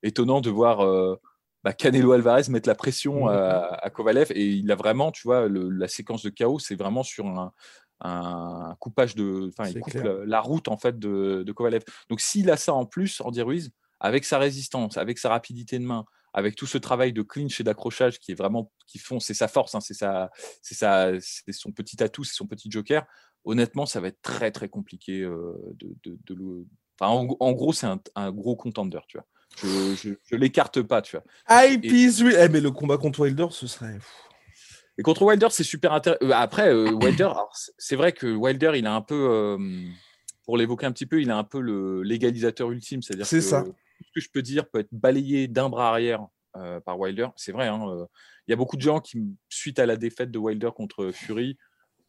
étonnant 0.02 0.40
de 0.40 0.50
voir. 0.50 1.18
Bah, 1.64 1.72
Canelo 1.72 2.12
Alvarez 2.12 2.42
mettre 2.50 2.68
la 2.68 2.74
pression 2.74 3.24
mmh 3.24 3.78
à, 3.82 3.90
Kovalev 3.90 4.30
et 4.32 4.44
il 4.44 4.70
a 4.70 4.76
vraiment, 4.76 5.10
tu 5.10 5.22
vois, 5.22 5.48
la 5.48 5.88
séquence 5.88 6.22
de 6.22 6.30
chaos, 6.30 6.58
c'est 6.58 6.76
vraiment 6.76 7.02
sur 7.02 7.26
un, 7.26 7.52
un 8.00 8.76
coupage 8.80 9.14
de. 9.14 9.50
Enfin, 9.56 9.68
il 9.70 9.80
coupe 9.80 9.94
la, 9.94 10.40
route 10.40 10.68
en 10.68 10.76
fait 10.76 10.98
de, 10.98 11.42
de 11.46 11.52
Kovalev. 11.52 11.82
Donc 12.08 12.20
s'il 12.20 12.50
a 12.50 12.56
ça 12.56 12.74
en 12.74 12.86
plus, 12.86 13.20
Andy 13.20 13.42
Ruiz, 13.42 13.70
avec 14.00 14.24
sa 14.24 14.38
résistance, 14.38 14.96
avec 14.96 15.18
sa 15.18 15.30
rapidité 15.30 15.78
de 15.78 15.84
main, 15.84 16.04
avec 16.32 16.56
tout 16.56 16.66
ce 16.66 16.78
travail 16.78 17.12
de 17.12 17.22
clinch 17.22 17.60
et 17.60 17.64
d'accrochage 17.64 18.18
qui 18.18 18.32
est 18.32 18.34
vraiment 18.34 18.72
qui 18.86 18.98
font, 18.98 19.20
c'est 19.20 19.34
sa 19.34 19.48
force, 19.48 19.74
hein, 19.74 19.80
c'est 19.80 19.94
sa, 19.94 20.30
c'est 20.62 20.74
sa, 20.74 21.12
c'est 21.20 21.52
son 21.52 21.72
petit 21.72 22.02
atout, 22.02 22.24
c'est 22.24 22.34
son 22.34 22.46
petit 22.46 22.70
joker. 22.70 23.06
Honnêtement, 23.44 23.86
ça 23.86 24.00
va 24.00 24.08
être 24.08 24.22
très 24.22 24.50
très 24.50 24.68
compliqué 24.68 25.20
euh, 25.20 25.54
de, 25.74 25.94
de, 26.04 26.18
de 26.24 26.66
Enfin, 27.00 27.26
en, 27.40 27.52
gros, 27.52 27.72
c'est 27.72 27.86
un, 27.86 28.00
un, 28.14 28.30
gros 28.30 28.54
contender, 28.54 29.00
tu 29.08 29.16
vois. 29.16 29.26
Je, 29.62 30.14
je, 30.24 30.36
l'écarte 30.36 30.80
pas, 30.82 31.02
tu 31.02 31.16
vois. 31.16 31.24
I 31.50 31.80
eh, 31.82 32.48
mais 32.48 32.60
le 32.60 32.70
combat 32.70 32.98
contre 32.98 33.20
Wilder, 33.20 33.48
ce 33.50 33.66
serait. 33.66 33.98
Et 34.98 35.02
contre 35.02 35.22
Wilder, 35.22 35.48
c'est 35.50 35.64
super 35.64 35.92
intéressant. 35.92 36.24
Euh, 36.24 36.30
après, 36.32 36.72
euh, 36.72 36.92
Wilder, 36.92 37.30
c'est 37.78 37.96
vrai 37.96 38.12
que 38.12 38.26
Wilder, 38.26 38.72
il 38.76 38.86
a 38.86 38.94
un 38.94 39.00
peu, 39.00 39.28
euh, 39.30 39.58
pour 40.44 40.56
l'évoquer 40.56 40.86
un 40.86 40.92
petit 40.92 41.06
peu, 41.06 41.20
il 41.20 41.30
a 41.30 41.36
un 41.36 41.44
peu 41.44 41.60
le 41.60 42.02
légalisateur 42.02 42.70
ultime. 42.70 43.02
C'est-à-dire 43.02 43.28
que 43.28 43.40
ça. 43.40 43.62
tout 43.62 43.74
ce 44.06 44.12
que 44.12 44.20
je 44.20 44.30
peux 44.30 44.42
dire 44.42 44.68
peut 44.68 44.80
être 44.80 44.92
balayé 44.92 45.48
d'un 45.48 45.68
bras 45.68 45.90
arrière 45.90 46.26
par 46.84 47.00
Wilder. 47.00 47.28
C'est 47.34 47.50
vrai. 47.50 47.66
Hein, 47.66 48.06
il 48.46 48.50
y 48.50 48.52
a 48.52 48.56
beaucoup 48.56 48.76
de 48.76 48.82
gens 48.82 49.00
qui, 49.00 49.20
suite 49.48 49.80
à 49.80 49.86
la 49.86 49.96
défaite 49.96 50.30
de 50.30 50.38
Wilder 50.38 50.70
contre 50.76 51.10
Fury, 51.10 51.58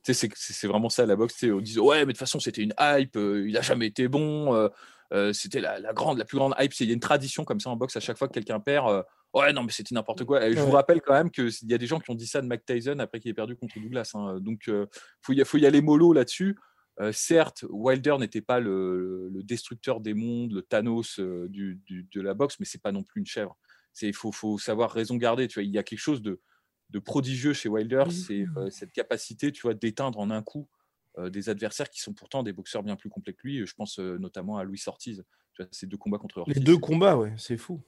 c'est 0.04 0.68
vraiment 0.68 0.90
ça 0.90 1.08
la 1.08 1.16
boxe. 1.16 1.44
On 1.46 1.62
disait 1.62 1.80
ouais, 1.80 2.02
mais 2.02 2.06
de 2.06 2.12
toute 2.12 2.20
façon, 2.20 2.40
c'était 2.40 2.62
une 2.62 2.74
hype. 2.80 3.16
il 3.16 3.54
n'a 3.54 3.62
jamais 3.62 3.88
été 3.88 4.08
bon. 4.08 4.70
C'était 5.34 5.62
la, 5.62 5.80
la, 5.80 5.94
grande, 5.94 6.18
la 6.18 6.26
plus 6.26 6.38
grande 6.38 6.54
hype. 6.60 6.74
Il 6.80 6.88
y 6.88 6.92
a 6.92 6.94
une 6.94 7.00
tradition 7.00 7.46
comme 7.46 7.60
ça 7.60 7.70
en 7.70 7.76
boxe. 7.76 7.96
À 7.96 8.00
chaque 8.00 8.18
fois 8.18 8.28
que 8.28 8.34
quelqu'un 8.34 8.60
perd, 8.60 9.06
Ouais, 9.36 9.52
non, 9.52 9.64
mais 9.64 9.72
c'était 9.74 9.94
n'importe 9.94 10.24
quoi. 10.24 10.50
je 10.50 10.58
vous 10.58 10.72
rappelle 10.72 11.02
quand 11.02 11.14
même 11.14 11.30
qu'il 11.30 11.52
y 11.64 11.74
a 11.74 11.78
des 11.78 11.88
gens 11.88 12.00
qui 12.00 12.10
ont 12.10 12.16
dit 12.16 12.26
ça 12.26 12.42
de 12.42 12.48
Mike 12.48 12.64
Tyson 12.66 13.00
après 13.00 13.20
qu'il 13.20 13.30
ait 13.30 13.34
perdu 13.34 13.58
contre 13.58 13.78
Douglas. 13.82 14.12
Hein. 14.14 14.40
Donc, 14.40 14.64
il 14.68 14.74
euh, 14.74 14.86
faut, 15.22 15.34
y, 15.34 15.44
faut 15.44 15.58
y 15.58 15.66
aller 15.66 15.82
mollo 15.82 16.14
là-dessus. 16.14 16.58
Euh, 17.02 17.12
certes, 17.12 17.66
Wilder 17.70 18.16
n'était 18.18 18.40
pas 18.40 18.62
le, 18.62 19.30
destructeur 19.44 20.00
des 20.00 20.14
mondes, 20.14 20.54
le 20.54 20.62
Thanos 20.62 21.20
euh, 21.20 21.50
du, 21.50 21.82
de 21.90 22.22
la 22.22 22.34
boxe, 22.34 22.56
mais 22.62 22.66
c'est 22.66 22.82
pas 22.82 22.94
non 22.94 23.04
plus 23.04 23.20
une 23.20 23.26
chèvre. 23.26 23.58
Il 24.02 24.14
faut, 24.14 24.32
faut, 24.32 24.58
savoir 24.58 24.90
raison 24.90 25.18
garder. 25.18 25.50
Tu 25.50 25.56
vois, 25.56 25.64
il 25.64 25.72
y 25.72 25.78
a 25.78 25.84
quelque 25.84 26.00
chose 26.00 26.22
de, 26.22 26.40
de 26.92 27.00
prodigieux 27.00 27.52
chez 27.52 27.68
Wilder, 27.68 28.06
c'est 28.12 28.46
cette 28.70 28.94
capacité, 28.94 29.52
tu 29.52 29.64
vois, 29.64 29.74
d'éteindre 29.74 30.20
en 30.20 30.32
un 30.32 30.44
coup 30.44 30.70
des 31.18 31.50
adversaires 31.50 31.90
qui 31.90 32.02
sont 32.02 32.14
pourtant 32.14 32.44
des 32.44 32.54
boxeurs 32.54 32.84
bien 32.84 32.96
plus 32.96 33.10
complets 33.10 33.34
que 33.34 33.42
lui. 33.44 33.66
Je 33.66 33.74
pense 33.74 34.00
notamment 34.00 34.58
à 34.58 34.64
Louis 34.64 34.82
Ortiz. 34.88 35.24
Ces 35.72 35.88
deux 35.88 35.98
combats 35.98 36.18
contre 36.18 36.40
Ortiz. 36.40 36.54
Les 36.54 36.62
deux 36.62 36.78
combats, 36.78 37.18
ouais, 37.18 37.34
c'est 37.38 37.58
fou 37.58 37.82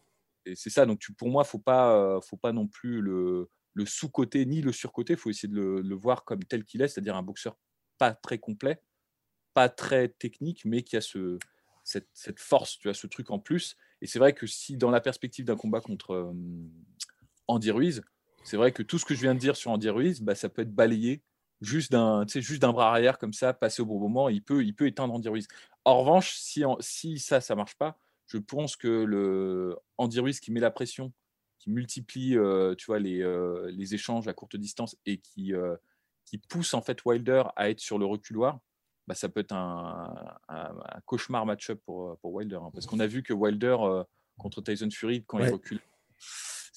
c'est 0.56 0.70
ça. 0.70 0.86
Donc, 0.86 1.02
pour 1.18 1.30
moi, 1.30 1.44
faut 1.44 1.60
pas, 1.60 2.20
faut 2.22 2.38
pas 2.38 2.52
non 2.52 2.68
plus 2.68 3.02
le, 3.02 3.50
sous-côté 3.86 4.46
ni 4.46 4.62
le 4.62 4.72
sur-côté. 4.72 5.14
Il 5.14 5.20
faut 5.20 5.30
essayer 5.30 5.52
de 5.52 5.60
le, 5.60 5.96
voir 5.96 6.24
comme 6.24 6.44
tel 6.44 6.64
qu'il 6.64 6.82
est, 6.82 6.88
c'est-à-dire 6.88 7.16
un 7.16 7.24
boxeur 7.24 7.58
pas 7.98 8.14
très 8.14 8.38
complet, 8.38 8.82
pas 9.54 9.70
très 9.70 10.10
technique, 10.10 10.66
mais 10.66 10.84
qui 10.84 10.98
a 10.98 11.02
ce, 11.02 11.40
cette, 11.84 12.40
force, 12.40 12.78
tu 12.78 12.90
as 12.90 12.94
ce 12.94 13.08
truc 13.08 13.32
en 13.32 13.40
plus. 13.40 13.76
Et 14.02 14.08
c'est 14.08 14.20
vrai 14.20 14.34
que 14.34 14.46
si 14.46 14.78
dans 14.78 14.92
la 14.92 15.02
perspective 15.02 15.46
d'un 15.46 15.56
combat 15.56 15.82
contre 15.82 16.34
Andy 17.48 17.72
Ruiz, 17.72 18.04
c'est 18.44 18.58
vrai 18.58 18.72
que 18.72 18.84
tout 18.84 19.00
ce 19.00 19.06
que 19.06 19.16
je 19.16 19.22
viens 19.22 19.34
de 19.34 19.40
dire 19.40 19.56
sur 19.56 19.72
Andy 19.72 19.90
Ruiz, 19.90 20.22
bah, 20.22 20.36
ça 20.36 20.48
peut 20.48 20.62
être 20.62 20.74
balayé 20.74 21.24
juste 21.62 21.92
d'un 21.92 22.26
juste 22.28 22.62
d'un 22.62 22.72
bras 22.72 22.90
arrière 22.90 23.18
comme 23.18 23.34
ça, 23.34 23.54
passer 23.54 23.82
au 23.82 23.86
bon 23.86 24.00
moment, 24.00 24.30
il 24.30 24.44
peut, 24.44 24.64
il 24.64 24.74
peut 24.74 24.88
éteindre 24.88 25.14
Andy 25.14 25.30
Ruiz. 25.30 25.48
En 25.86 26.00
revanche, 26.00 26.36
si, 26.36 26.64
si 26.80 27.20
ça, 27.20 27.42
ça 27.42 27.56
marche 27.56 27.76
pas, 27.76 28.00
je 28.28 28.38
pense 28.38 28.76
que 28.76 28.88
le 28.88 29.78
Andy 29.98 30.20
Ruiz 30.20 30.40
qui 30.40 30.52
met 30.52 30.60
la 30.60 30.72
pression, 30.72 31.14
qui 31.60 31.72
multiplie 31.72 32.38
euh, 32.38 32.76
tu 32.76 32.88
vois, 32.88 33.00
les, 33.00 33.22
euh, 33.22 33.72
les, 33.72 33.96
échanges 33.96 34.28
à 34.28 34.34
courte 34.34 34.56
distance 34.56 34.96
et 35.06 35.18
qui, 35.18 35.54
euh, 35.54 35.76
qui 36.26 36.38
pousse 36.38 36.74
en 36.74 36.82
fait 36.82 37.04
Wilder 37.06 37.44
à 37.56 37.70
être 37.70 37.80
sur 37.80 37.98
le 37.98 38.06
reculoir, 38.06 38.60
bah, 39.08 39.16
ça 39.16 39.30
peut 39.30 39.40
être 39.40 39.54
un, 39.54 40.14
cauchemar 41.06 41.46
match-up 41.46 41.82
pour, 41.86 42.18
pour 42.20 42.34
Wilder. 42.34 42.60
Hein. 42.62 42.72
parce 42.74 42.86
qu'on 42.86 43.00
a 43.00 43.08
vu 43.08 43.24
que 43.24 43.34
Wilder 43.34 43.78
contre 44.38 44.62
Tyson 44.62 44.90
Fury, 44.92 45.24
quand 45.26 45.40
il 45.40 45.50
recule, 45.50 45.80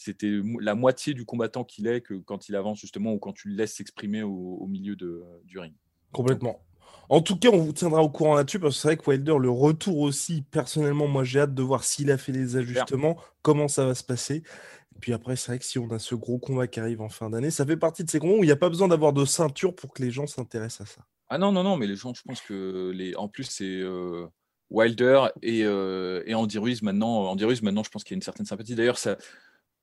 c'était 0.02 0.40
la 0.60 0.74
moitié 0.74 1.12
du 1.12 1.26
combattant 1.26 1.62
qu'il 1.62 1.86
est 1.86 2.00
que 2.00 2.14
quand 2.14 2.48
il 2.48 2.56
avance 2.56 2.78
justement 2.78 3.12
ou 3.12 3.18
quand 3.18 3.34
tu 3.34 3.48
le 3.48 3.54
laisses 3.54 3.74
s'exprimer 3.74 4.22
au, 4.22 4.66
milieu 4.66 4.96
de, 4.96 5.22
du 5.44 5.58
ring. 5.58 5.74
Complètement. 6.10 6.64
En 7.10 7.20
tout 7.20 7.36
cas, 7.36 7.50
on 7.52 7.58
vous 7.58 7.72
tiendra 7.74 8.02
au 8.02 8.08
courant 8.08 8.34
là-dessus 8.34 8.58
parce 8.58 8.76
que 8.76 8.80
c'est 8.80 8.88
vrai 8.88 8.96
que 8.96 9.10
Wilder, 9.10 9.36
le 9.38 9.50
retour 9.50 9.98
aussi, 9.98 10.40
personnellement, 10.40 11.06
moi 11.06 11.22
j'ai 11.22 11.40
hâte 11.40 11.54
de 11.54 11.62
voir 11.62 11.84
s'il 11.84 12.10
a 12.10 12.16
fait 12.16 12.32
les 12.32 12.56
ajustements, 12.56 13.18
comment 13.42 13.68
ça 13.68 13.84
va 13.84 13.94
se 13.94 14.02
passer. 14.02 14.36
Et 14.36 14.98
puis 15.00 15.12
après, 15.12 15.36
c'est 15.36 15.48
vrai 15.48 15.58
que 15.58 15.66
si 15.66 15.78
on 15.78 15.90
a 15.90 15.98
ce 15.98 16.14
gros 16.14 16.38
combat 16.38 16.66
qui 16.66 16.80
arrive 16.80 17.02
en 17.02 17.10
fin 17.10 17.28
d'année, 17.28 17.50
ça 17.50 17.66
fait 17.66 17.76
partie 17.76 18.02
de 18.02 18.10
ces 18.10 18.20
combats 18.20 18.36
où 18.36 18.42
il 18.42 18.46
n'y 18.46 18.52
a 18.52 18.56
pas 18.56 18.70
besoin 18.70 18.88
d'avoir 18.88 19.12
de 19.12 19.26
ceinture 19.26 19.74
pour 19.74 19.92
que 19.92 20.02
les 20.02 20.10
gens 20.10 20.26
s'intéressent 20.26 20.88
à 20.88 20.94
ça. 20.94 21.00
Ah 21.28 21.36
non, 21.36 21.52
non, 21.52 21.62
non, 21.62 21.76
mais 21.76 21.86
les 21.86 21.96
gens, 21.96 22.14
je 22.14 22.22
pense 22.22 22.40
que 22.40 22.90
les. 22.94 23.14
En 23.16 23.28
plus, 23.28 23.44
c'est 23.44 23.80
euh, 23.82 24.26
Wilder 24.70 25.26
et, 25.42 25.64
euh, 25.64 26.22
et 26.24 26.34
Andy 26.34 26.58
Ruiz 26.58 26.80
maintenant. 26.82 27.26
Andy 27.30 27.44
Ruiz, 27.44 27.60
maintenant, 27.60 27.82
je 27.82 27.90
pense 27.90 28.02
qu'il 28.02 28.14
y 28.14 28.16
a 28.16 28.18
une 28.18 28.22
certaine 28.22 28.46
sympathie. 28.46 28.74
D'ailleurs, 28.74 28.98
ça, 28.98 29.16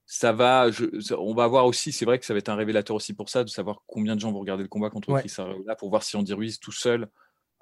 ça 0.10 0.32
va. 0.32 0.70
on 1.17 1.34
va 1.34 1.48
voir 1.48 1.65
aussi, 1.65 1.91
c'est 1.91 2.06
vrai 2.06 2.17
que 2.17 2.26
ça 2.26 2.34
va 2.34 2.39
être 2.39 2.50
un 2.50 2.56
révélateur 2.56 2.96
aussi 2.96 3.13
pour 3.13 3.30
ça, 3.30 3.43
de 3.43 3.50
savoir 3.50 3.84
combien 3.86 4.15
de 4.15 4.22
gens 4.22 4.32
vont 4.32 4.39
regarder 4.39 4.63
le 4.63 4.70
combat 4.70 4.89
contre 4.89 5.13
Chris 5.20 5.34
Arreola 5.38 5.76
pour 5.76 5.89
voir 5.89 6.02
si 6.02 6.15
Andy 6.15 6.34
Ruiz 6.34 6.60
tout 6.60 6.72
seul 6.72 7.10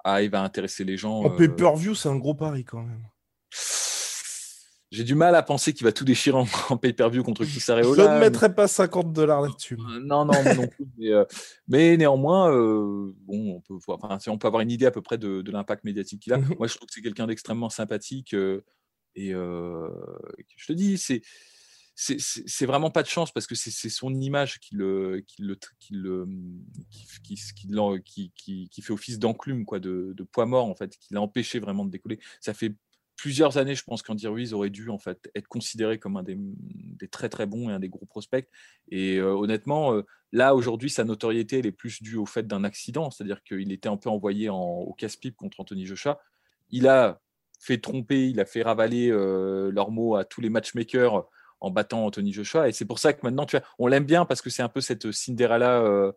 arrive 0.04 0.36
à 0.36 0.42
intéresser 0.42 0.84
les 0.84 0.96
gens. 0.96 1.22
En 1.22 1.32
euh, 1.32 1.36
pay-per-view, 1.36 1.96
c'est 1.96 2.08
un 2.08 2.16
gros 2.16 2.34
pari 2.34 2.64
quand 2.64 2.82
même. 2.82 3.02
J'ai 4.92 5.02
du 5.02 5.16
mal 5.16 5.34
à 5.34 5.42
penser 5.42 5.72
qu'il 5.72 5.84
va 5.84 5.90
tout 5.90 6.04
déchirer 6.04 6.38
en, 6.70 6.76
pay-per-view 6.76 7.24
contre 7.24 7.44
Chris 7.44 7.64
Arreola. 7.66 8.04
Je 8.04 8.08
ne 8.14 8.20
mettrais 8.20 8.54
pas 8.54 8.68
50 8.68 9.12
dollars 9.12 9.40
là-dessus. 9.40 9.74
Euh, 9.74 9.98
non, 10.00 10.24
non, 10.24 10.34
non 10.54 10.68
plus. 10.68 10.86
Mais, 10.96 11.10
euh, 11.10 11.96
néanmoins, 11.96 12.52
bon, 12.52 13.56
on 13.56 13.60
peut, 13.60 13.74
voir, 13.84 13.98
on 14.28 14.38
peut 14.38 14.46
avoir 14.46 14.62
une 14.62 14.70
idée 14.70 14.86
à 14.86 14.92
peu 14.92 15.02
près 15.02 15.18
de, 15.18 15.42
l'impact 15.50 15.82
médiatique 15.82 16.22
qu'il 16.22 16.32
a. 16.32 16.38
Moi, 16.60 16.68
je 16.68 16.76
trouve 16.76 16.86
que 16.86 16.94
c'est 16.94 17.02
quelqu'un 17.02 17.26
d'extrêmement 17.26 17.70
sympathique. 17.70 18.32
et 19.16 19.32
je 19.32 20.66
te 20.68 20.72
dis, 20.72 20.96
c'est 20.96 21.22
c'est 21.96 22.66
vraiment 22.66 22.90
pas 22.90 23.02
de 23.02 23.08
chance 23.08 23.32
parce 23.32 23.46
que 23.46 23.54
c'est 23.54 23.88
son 23.88 24.14
image 24.14 24.60
qui 24.60 24.74
le 24.74 25.24
qui 25.26 25.42
le 25.42 25.56
qui 25.78 25.94
le 25.94 26.26
qui, 27.24 27.36
qui, 28.04 28.32
qui, 28.36 28.68
qui 28.68 28.82
fait 28.82 28.92
office 28.92 29.18
d'enclume 29.18 29.64
quoi 29.64 29.80
de, 29.80 30.14
poids 30.30 30.44
mort 30.44 30.66
en 30.66 30.74
fait 30.74 30.94
qui 30.98 31.14
l'a 31.14 31.22
empêché 31.22 31.58
vraiment 31.58 31.86
de 31.86 31.90
décoller 31.90 32.18
ça 32.40 32.52
fait 32.52 32.74
plusieurs 33.16 33.56
années 33.56 33.74
je 33.74 33.82
pense 33.82 34.02
qu'Andy 34.02 34.26
Ruiz 34.26 34.52
aurait 34.52 34.68
dû 34.68 34.90
en 34.90 34.98
fait 34.98 35.30
être 35.34 35.48
considéré 35.48 35.98
comme 35.98 36.18
un 36.18 36.22
des, 36.22 36.36
des 36.38 37.08
très 37.08 37.30
très 37.30 37.46
bons 37.46 37.70
et 37.70 37.72
un 37.72 37.80
des 37.80 37.88
gros 37.88 38.04
prospects. 38.04 38.46
Et 38.90 39.16
euh, 39.16 39.32
honnêtement 39.32 39.94
euh, 39.94 40.02
là 40.32 40.54
aujourd'hui 40.54 40.90
sa 40.90 41.04
notoriété 41.04 41.60
elle 41.60 41.66
est 41.66 41.72
plus 41.72 42.02
due 42.02 42.16
au 42.16 42.26
fait 42.26 42.46
d'un 42.46 42.62
accident. 42.62 43.10
C'est-à-dire 43.10 43.42
qu'il 43.42 43.72
était 43.72 43.88
un 43.88 43.96
peu 43.96 44.10
envoyé 44.10 44.48
en, 44.50 44.60
au 44.60 44.92
casse-pipe 44.92 45.36
contre 45.36 45.60
Anthony 45.60 45.86
Joshua. 45.86 46.20
Il 46.68 46.86
a 46.88 47.20
fait 47.58 47.78
tromper 47.78 48.28
il 48.28 48.38
a 48.38 48.44
fait 48.44 48.62
ravaler 48.62 49.10
euh, 49.10 49.70
leurs 49.70 49.90
mots 49.90 50.16
à 50.16 50.26
tous 50.26 50.42
les 50.42 50.50
matchmakers 50.50 51.26
en 51.60 51.70
battant 51.70 52.04
Anthony 52.04 52.32
Joshua. 52.32 52.68
Et 52.68 52.72
c'est 52.72 52.84
pour 52.84 52.98
ça 52.98 53.12
que 53.12 53.20
maintenant, 53.22 53.46
tu 53.46 53.56
vois, 53.56 53.66
on 53.78 53.86
l'aime 53.86 54.04
bien 54.04 54.24
parce 54.24 54.42
que 54.42 54.50
c'est 54.50 54.62
un 54.62 54.68
peu 54.68 54.80
cette 54.80 55.10
Cinderella. 55.12 55.80
Euh, 55.80 56.12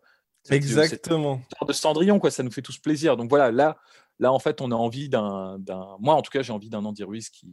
Exactement. 0.48 1.40
de 1.66 1.72
Cendrillon, 1.72 2.18
quoi. 2.18 2.30
Ça 2.30 2.42
nous 2.42 2.50
fait 2.50 2.62
tous 2.62 2.78
plaisir. 2.78 3.16
Donc 3.16 3.28
voilà, 3.28 3.50
là, 3.50 3.76
là 4.18 4.32
en 4.32 4.38
fait, 4.38 4.60
on 4.60 4.70
a 4.70 4.74
envie 4.74 5.08
d'un. 5.08 5.58
Moi, 5.98 6.14
en 6.14 6.22
tout 6.22 6.30
cas, 6.30 6.42
j'ai 6.42 6.52
envie 6.52 6.70
d'un 6.70 6.84
Andy 6.84 7.04
Ruiz 7.04 7.28
qui, 7.28 7.48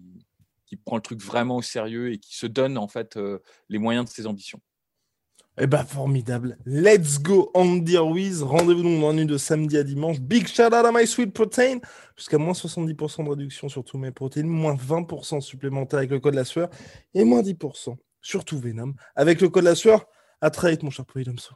qui 0.65 0.77
prend 0.77 0.95
le 0.95 1.01
truc 1.01 1.21
vraiment 1.21 1.57
au 1.57 1.61
sérieux 1.61 2.11
et 2.11 2.17
qui 2.17 2.35
se 2.35 2.45
donne 2.45 2.77
en 2.77 2.87
fait 2.87 3.17
euh, 3.17 3.39
les 3.69 3.79
moyens 3.79 4.05
de 4.05 4.09
ses 4.09 4.27
ambitions. 4.27 4.61
Eh 5.59 5.65
ben 5.65 5.83
formidable. 5.83 6.55
Let's 6.67 7.19
go 7.19 7.49
Andy 7.55 7.97
Ruiz. 7.97 8.43
Rendez-vous 8.43 8.83
donc 8.83 9.01
dans 9.01 9.07
la 9.07 9.13
nuit 9.15 9.25
de 9.25 9.37
samedi 9.37 9.75
à 9.77 9.83
dimanche. 9.83 10.19
Big 10.19 10.47
shout 10.47 10.67
out 10.67 10.73
à 10.73 10.91
My 10.93 11.07
Sweet 11.07 11.33
Protein. 11.33 11.79
Jusqu'à 12.15 12.37
moins 12.37 12.53
70% 12.53 13.25
de 13.25 13.29
réduction 13.31 13.67
sur 13.67 13.83
tous 13.83 13.97
mes 13.97 14.11
protéines, 14.11 14.47
moins 14.47 14.75
20% 14.75 15.41
supplémentaire 15.41 15.97
avec 15.97 16.11
le 16.11 16.19
code 16.19 16.35
la 16.35 16.45
sueur 16.45 16.69
et 17.15 17.23
moins 17.23 17.41
10% 17.41 17.95
sur 18.21 18.45
tout 18.45 18.59
Venom 18.59 18.93
avec 19.15 19.41
le 19.41 19.49
code 19.49 19.63
la 19.63 19.73
sueur. 19.73 20.05
À 20.41 20.51
très 20.51 20.69
vite 20.69 20.83
mon 20.83 20.91
cher 20.91 21.05
Polydomso. 21.05 21.55